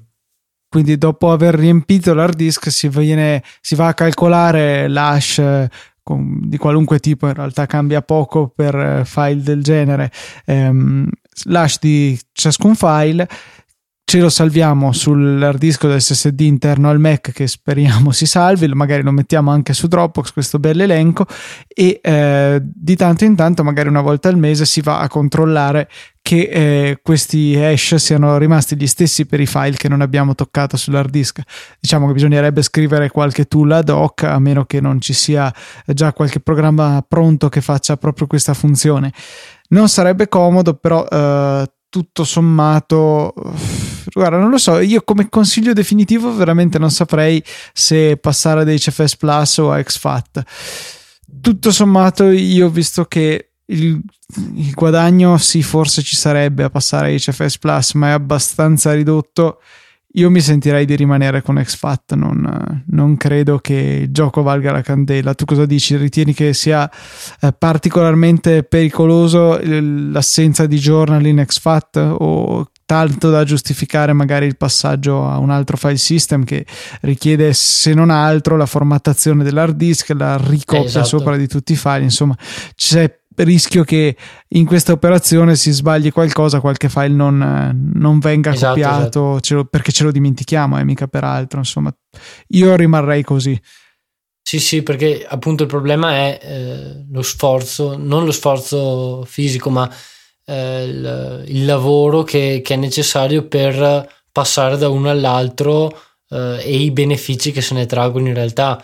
Quindi 0.68 0.98
dopo 0.98 1.30
aver 1.30 1.54
riempito 1.54 2.14
l'hard 2.14 2.36
disk 2.36 2.70
si, 2.70 2.88
viene, 2.88 3.42
si 3.60 3.74
va 3.74 3.88
a 3.88 3.94
calcolare 3.94 4.88
l'hash 4.88 5.38
eh, 5.38 5.68
di 6.02 6.56
qualunque 6.56 6.98
tipo, 6.98 7.26
in 7.28 7.34
realtà 7.34 7.66
cambia 7.66 8.02
poco 8.02 8.48
per 8.48 8.74
eh, 8.74 9.04
file 9.04 9.42
del 9.42 9.62
genere, 9.62 10.10
ehm, 10.44 11.08
l'hash 11.44 11.78
di 11.78 12.18
ciascun 12.32 12.74
file 12.74 13.28
ce 14.10 14.18
lo 14.18 14.28
salviamo 14.28 14.90
sull'hard 14.90 15.56
disk 15.56 15.86
del 15.86 16.02
SSD 16.02 16.40
interno 16.40 16.90
al 16.90 16.98
Mac 16.98 17.30
che 17.30 17.46
speriamo 17.46 18.10
si 18.10 18.26
salvi, 18.26 18.66
magari 18.66 19.04
lo 19.04 19.12
mettiamo 19.12 19.52
anche 19.52 19.72
su 19.72 19.86
Dropbox 19.86 20.32
questo 20.32 20.58
bel 20.58 20.80
elenco 20.80 21.26
e 21.68 22.00
eh, 22.02 22.60
di 22.60 22.96
tanto 22.96 23.24
in 23.24 23.36
tanto 23.36 23.62
magari 23.62 23.88
una 23.88 24.00
volta 24.00 24.28
al 24.28 24.36
mese 24.36 24.66
si 24.66 24.80
va 24.80 24.98
a 24.98 25.06
controllare 25.06 25.88
che 26.20 26.40
eh, 26.40 26.98
questi 27.00 27.54
hash 27.54 27.94
siano 27.94 28.36
rimasti 28.36 28.74
gli 28.74 28.88
stessi 28.88 29.26
per 29.26 29.38
i 29.38 29.46
file 29.46 29.76
che 29.76 29.88
non 29.88 30.00
abbiamo 30.00 30.34
toccato 30.34 30.76
sull'hard 30.76 31.08
disk. 31.08 31.40
Diciamo 31.78 32.08
che 32.08 32.12
bisognerebbe 32.14 32.62
scrivere 32.62 33.10
qualche 33.10 33.44
tool 33.44 33.70
ad 33.70 33.90
hoc 33.90 34.24
a 34.24 34.40
meno 34.40 34.64
che 34.64 34.80
non 34.80 35.00
ci 35.00 35.12
sia 35.12 35.54
già 35.86 36.12
qualche 36.12 36.40
programma 36.40 37.04
pronto 37.06 37.48
che 37.48 37.60
faccia 37.60 37.96
proprio 37.96 38.26
questa 38.26 38.54
funzione. 38.54 39.12
Non 39.68 39.88
sarebbe 39.88 40.26
comodo, 40.26 40.74
però 40.74 41.06
eh, 41.06 41.64
tutto 41.90 42.24
sommato, 42.24 43.34
guarda, 44.12 44.38
non 44.38 44.48
lo 44.48 44.58
so, 44.58 44.78
io 44.78 45.02
come 45.02 45.28
consiglio 45.28 45.72
definitivo 45.72 46.32
veramente 46.34 46.78
non 46.78 46.90
saprei 46.90 47.42
se 47.72 48.16
passare 48.16 48.64
da 48.64 48.72
HFS 48.72 49.16
Plus 49.16 49.58
o 49.58 49.72
a 49.72 49.82
XFAT. 49.82 50.42
Tutto 51.40 51.70
sommato, 51.72 52.30
io 52.30 52.70
visto 52.70 53.04
che 53.04 53.50
il, 53.66 54.00
il, 54.54 54.70
guadagno 54.72 55.36
sì, 55.36 55.62
forse 55.62 56.02
ci 56.02 56.16
sarebbe 56.16 56.62
a 56.62 56.70
passare 56.70 57.12
a 57.12 57.16
HFS 57.16 57.58
Plus, 57.58 57.92
ma 57.94 58.08
è 58.08 58.12
abbastanza 58.12 58.94
ridotto 58.94 59.60
io 60.14 60.30
mi 60.30 60.40
sentirei 60.40 60.86
di 60.86 60.96
rimanere 60.96 61.40
con 61.40 61.54
XFAT, 61.54 62.14
non, 62.14 62.82
non, 62.86 63.16
credo 63.16 63.58
che 63.58 64.00
il 64.02 64.10
gioco 64.10 64.42
valga 64.42 64.72
la 64.72 64.82
candela. 64.82 65.34
Tu 65.34 65.44
cosa 65.44 65.66
dici? 65.66 65.96
Ritieni 65.96 66.34
che 66.34 66.52
sia 66.52 66.90
eh, 67.40 67.52
particolarmente 67.52 68.64
pericoloso 68.64 69.60
l'assenza 69.62 70.66
di 70.66 70.78
journal 70.78 71.24
in 71.26 71.44
XFAT 71.46 72.14
o 72.18 72.70
tanto 72.84 73.30
da 73.30 73.44
giustificare 73.44 74.12
magari 74.12 74.46
il 74.46 74.56
passaggio 74.56 75.28
a 75.28 75.38
un 75.38 75.50
altro 75.50 75.76
file 75.76 75.96
system 75.96 76.42
che 76.42 76.66
richiede 77.02 77.52
se 77.52 77.94
non 77.94 78.10
altro 78.10 78.56
la 78.56 78.66
formattazione 78.66 79.44
dell'hard 79.44 79.76
disk, 79.76 80.10
la 80.16 80.36
ricopia 80.36 80.86
esatto. 80.86 81.06
sopra 81.06 81.36
di 81.36 81.46
tutti 81.46 81.74
i 81.74 81.76
file, 81.76 82.02
insomma 82.02 82.36
c'è 82.74 83.19
rischio 83.44 83.84
che 83.84 84.16
in 84.48 84.64
questa 84.64 84.92
operazione 84.92 85.56
si 85.56 85.70
sbagli 85.70 86.12
qualcosa, 86.12 86.60
qualche 86.60 86.88
file 86.88 87.08
non, 87.08 87.90
non 87.94 88.18
venga 88.18 88.52
esatto, 88.52 88.74
copiato 88.74 89.00
esatto. 89.00 89.40
Ce 89.40 89.54
lo, 89.54 89.64
perché 89.64 89.92
ce 89.92 90.04
lo 90.04 90.12
dimentichiamo, 90.12 90.78
eh, 90.78 90.84
mica 90.84 91.06
peraltro. 91.06 91.58
Insomma, 91.58 91.94
io 92.48 92.76
rimarrei 92.76 93.22
così. 93.22 93.60
Sì, 94.42 94.58
sì, 94.58 94.82
perché 94.82 95.24
appunto 95.28 95.62
il 95.62 95.68
problema 95.68 96.12
è 96.12 96.40
eh, 96.42 97.04
lo 97.10 97.22
sforzo, 97.22 97.96
non 97.96 98.24
lo 98.24 98.32
sforzo 98.32 99.24
fisico, 99.24 99.70
ma 99.70 99.88
eh, 100.44 100.84
il, 100.84 101.44
il, 101.46 101.64
lavoro 101.64 102.24
che, 102.24 102.60
che, 102.64 102.74
è 102.74 102.76
necessario 102.76 103.44
per 103.44 104.08
passare 104.32 104.76
da 104.76 104.88
uno 104.88 105.08
all'altro 105.08 105.96
eh, 106.30 106.58
e 106.64 106.76
i 106.78 106.90
benefici 106.90 107.52
che 107.52 107.60
se 107.60 107.74
ne 107.74 107.86
traggono 107.86 108.28
in 108.28 108.34
realtà. 108.34 108.82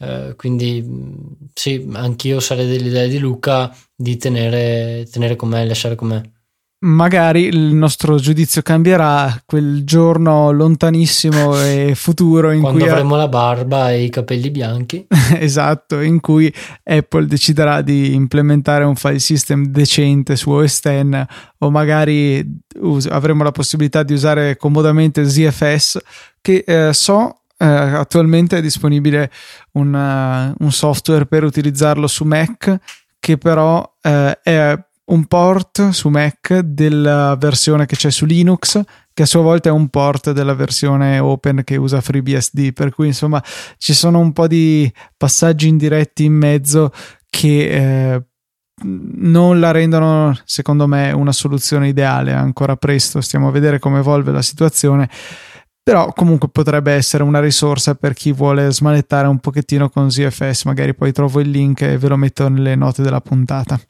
Eh, 0.00 0.34
quindi 0.36 0.84
sì, 1.52 1.88
anch'io 1.92 2.38
sarei 2.40 2.68
dell'idea 2.68 3.06
di 3.06 3.18
Luca 3.18 3.74
di 3.94 4.16
tenere, 4.16 5.06
tenere 5.10 5.34
con 5.36 5.48
me, 5.48 5.66
lasciare 5.66 5.96
con 5.96 6.08
me. 6.08 6.32
Magari 6.80 7.46
il 7.46 7.74
nostro 7.74 8.18
giudizio 8.18 8.62
cambierà 8.62 9.42
quel 9.44 9.82
giorno 9.82 10.52
lontanissimo 10.52 11.58
e 11.60 11.94
futuro 11.96 12.52
in 12.52 12.60
Quando 12.60 12.78
cui 12.78 12.88
avremo 12.88 13.16
la 13.16 13.26
barba 13.26 13.90
e 13.90 14.04
i 14.04 14.08
capelli 14.10 14.52
bianchi. 14.52 15.04
esatto, 15.40 16.00
in 16.00 16.20
cui 16.20 16.52
Apple 16.84 17.26
deciderà 17.26 17.82
di 17.82 18.14
implementare 18.14 18.84
un 18.84 18.94
file 18.94 19.18
system 19.18 19.66
decente 19.66 20.36
su 20.36 20.50
OS 20.50 20.80
X 20.80 21.24
o 21.58 21.70
magari 21.70 22.60
us- 22.76 23.06
avremo 23.06 23.42
la 23.42 23.50
possibilità 23.50 24.04
di 24.04 24.12
usare 24.12 24.56
comodamente 24.56 25.28
ZFS 25.28 25.98
che 26.40 26.62
eh, 26.64 26.92
so 26.92 27.40
eh, 27.58 27.66
attualmente 27.66 28.56
è 28.56 28.62
disponibile 28.62 29.30
un, 29.72 29.92
uh, 29.92 30.64
un, 30.64 30.72
software 30.72 31.26
per 31.26 31.44
utilizzarlo 31.44 32.06
su 32.06 32.24
Mac 32.24 32.78
che 33.18 33.36
però 33.36 33.96
eh, 34.00 34.38
è 34.42 34.78
un 35.06 35.26
port 35.26 35.88
su 35.88 36.08
Mac 36.08 36.58
della 36.60 37.36
versione 37.36 37.86
che 37.86 37.96
c'è 37.96 38.10
su 38.10 38.26
Linux 38.26 38.80
che 39.18 39.24
a 39.24 39.26
sua 39.26 39.40
volta 39.40 39.68
è 39.68 39.72
un 39.72 39.88
port 39.88 40.30
della 40.30 40.54
versione 40.54 41.18
open 41.18 41.62
che 41.64 41.74
usa 41.74 42.00
FreeBSD. 42.00 42.72
Per 42.72 42.94
cui 42.94 43.08
insomma 43.08 43.42
ci 43.76 43.92
sono 43.92 44.20
un 44.20 44.32
po' 44.32 44.46
di 44.46 44.88
passaggi 45.16 45.66
indiretti 45.66 46.22
in 46.22 46.34
mezzo 46.34 46.92
che 47.28 48.14
eh, 48.14 48.22
non 48.84 49.58
la 49.58 49.72
rendono 49.72 50.38
secondo 50.44 50.86
me 50.86 51.10
una 51.10 51.32
soluzione 51.32 51.88
ideale 51.88 52.32
ancora 52.32 52.76
presto. 52.76 53.20
Stiamo 53.20 53.48
a 53.48 53.50
vedere 53.50 53.80
come 53.80 53.98
evolve 53.98 54.30
la 54.30 54.40
situazione 54.40 55.10
però 55.88 56.12
comunque 56.12 56.50
potrebbe 56.50 56.92
essere 56.92 57.22
una 57.22 57.40
risorsa 57.40 57.94
per 57.94 58.12
chi 58.12 58.30
vuole 58.30 58.70
smanettare 58.70 59.26
un 59.26 59.38
pochettino 59.38 59.88
con 59.88 60.10
ZFS 60.10 60.64
magari 60.64 60.94
poi 60.94 61.12
trovo 61.12 61.40
il 61.40 61.48
link 61.48 61.80
e 61.80 61.96
ve 61.96 62.08
lo 62.08 62.16
metto 62.16 62.46
nelle 62.46 62.74
note 62.74 63.00
della 63.00 63.22
puntata 63.22 63.80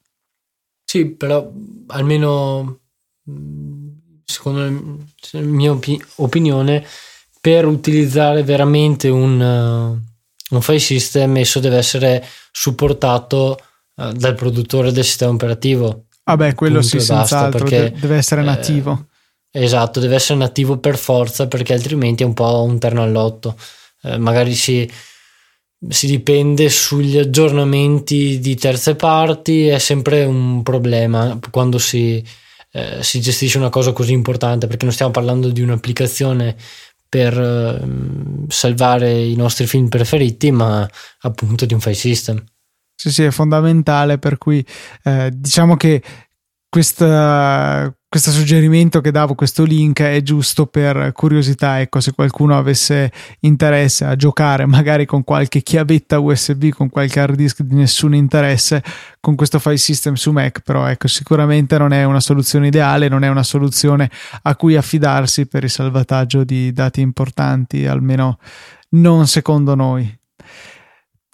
sì 0.84 1.06
però 1.06 1.50
almeno 1.88 2.78
secondo 4.24 5.00
la 5.32 5.40
mia 5.40 5.76
opinione 6.18 6.87
per 7.40 7.66
utilizzare 7.66 8.44
veramente 8.44 9.08
un, 9.08 9.40
uh, 9.40 10.54
un 10.54 10.62
file 10.62 10.78
system 10.78 11.37
esso 11.38 11.58
deve 11.58 11.78
essere 11.78 12.24
supportato 12.52 13.58
uh, 13.96 14.12
dal 14.12 14.37
produttore 14.37 14.92
del 14.92 15.02
sistema 15.02 15.32
operativo 15.32 16.04
Vabbè, 16.22 16.54
quello 16.54 16.80
sì, 16.82 17.00
senz'altro, 17.00 17.58
perché, 17.58 17.90
deve 17.98 18.16
essere 18.16 18.42
nativo. 18.42 18.92
Eh, 18.92 19.17
Esatto, 19.50 19.98
deve 19.98 20.16
essere 20.16 20.38
nativo 20.38 20.78
per 20.78 20.98
forza 20.98 21.48
perché 21.48 21.72
altrimenti 21.72 22.22
è 22.22 22.26
un 22.26 22.34
po' 22.34 22.62
un 22.62 22.78
terno 22.78 23.02
all'otto. 23.02 23.56
Eh, 24.02 24.18
magari 24.18 24.54
si, 24.54 24.88
si 25.88 26.06
dipende 26.06 26.68
sugli 26.68 27.16
aggiornamenti 27.18 28.38
di 28.38 28.54
terze 28.56 28.94
parti, 28.94 29.66
è 29.66 29.78
sempre 29.78 30.24
un 30.24 30.62
problema 30.62 31.38
quando 31.50 31.78
si, 31.78 32.22
eh, 32.72 33.02
si 33.02 33.20
gestisce 33.20 33.58
una 33.58 33.70
cosa 33.70 33.92
così 33.92 34.12
importante 34.12 34.66
perché 34.66 34.84
non 34.84 34.94
stiamo 34.94 35.12
parlando 35.12 35.48
di 35.48 35.62
un'applicazione 35.62 36.56
per 37.08 37.38
eh, 37.38 37.80
salvare 38.48 39.22
i 39.22 39.34
nostri 39.34 39.66
film 39.66 39.88
preferiti, 39.88 40.50
ma 40.50 40.88
appunto 41.20 41.64
di 41.64 41.72
un 41.72 41.80
file 41.80 41.94
system. 41.94 42.44
Sì, 42.94 43.11
sì, 43.12 43.22
è 43.22 43.30
fondamentale, 43.30 44.18
per 44.18 44.38
cui 44.38 44.64
eh, 45.04 45.30
diciamo 45.32 45.76
che 45.76 46.02
questa, 46.70 47.92
questo 48.09 48.31
suggerimento 48.31 49.00
che 49.00 49.11
davo, 49.11 49.35
questo 49.35 49.64
link 49.64 50.02
è 50.02 50.20
giusto 50.22 50.66
per 50.66 51.12
curiosità, 51.12 51.81
ecco, 51.81 52.00
se 52.00 52.12
qualcuno 52.12 52.57
avesse 52.57 53.11
interesse 53.40 54.04
a 54.04 54.16
giocare 54.16 54.66
magari 54.66 55.07
con 55.07 55.24
qualche 55.24 55.62
chiavetta 55.62 56.18
USB, 56.18 56.68
con 56.68 56.90
qualche 56.90 57.20
hard 57.20 57.37
disk 57.37 57.62
di 57.62 57.74
nessun 57.74 58.14
interesse, 58.14 58.83
con 59.20 59.35
questo 59.35 59.59
file 59.59 59.78
system 59.78 60.14
su 60.14 60.31
Mac, 60.31 60.61
però 60.61 60.87
ecco, 60.87 61.09
sicuramente 61.09 61.78
non 61.78 61.92
è 61.92 62.04
una 62.04 62.20
soluzione 62.20 62.66
ideale, 62.66 63.09
non 63.09 63.24
è 63.24 63.28
una 63.28 63.42
soluzione 63.42 64.11
a 64.42 64.54
cui 64.57 64.76
affidarsi 64.76 65.46
per 65.46 65.64
il 65.64 65.70
salvataggio 65.70 66.44
di 66.44 66.72
dati 66.72 67.00
importanti, 67.00 67.87
almeno 67.87 68.38
non 68.90 69.26
secondo 69.26 69.74
noi. 69.74 70.16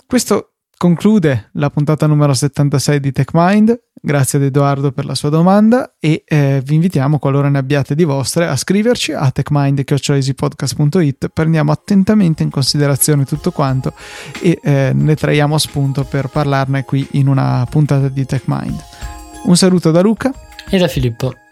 Questo 0.07 0.53
conclude 0.77 1.51
la 1.55 1.71
puntata 1.71 2.07
numero 2.07 2.35
76 2.35 3.01
di 3.01 3.11
TechMind. 3.11 3.84
Grazie 4.07 4.37
ad 4.37 4.45
Edoardo 4.45 4.93
per 4.93 5.07
la 5.07 5.15
sua 5.15 5.31
domanda 5.31 5.95
e 5.99 6.25
eh, 6.27 6.61
vi 6.63 6.75
invitiamo, 6.75 7.19
qualora 7.19 7.49
ne 7.49 7.57
abbiate 7.57 7.95
di 7.95 8.05
vostre, 8.05 8.47
a 8.47 8.55
scriverci 8.55 9.13
a 9.13 9.31
techmind.it. 9.31 11.29
Prendiamo 11.33 11.73
attentamente 11.73 12.43
in 12.43 12.51
considerazione 12.51 13.25
tutto 13.25 13.51
quanto 13.51 13.95
e 14.43 14.61
eh, 14.63 14.91
ne 14.93 15.15
traiamo 15.17 15.57
spunto 15.57 16.05
per 16.05 16.29
parlarne 16.29 16.85
qui 16.85 17.09
in 17.13 17.29
una 17.29 17.67
puntata 17.71 18.09
di 18.09 18.27
TechMind. 18.27 18.85
Un 19.45 19.57
saluto 19.57 19.91
da 19.91 20.03
Luca 20.03 20.31
e 20.69 20.77
da 20.77 20.87
Filippo. 20.87 21.44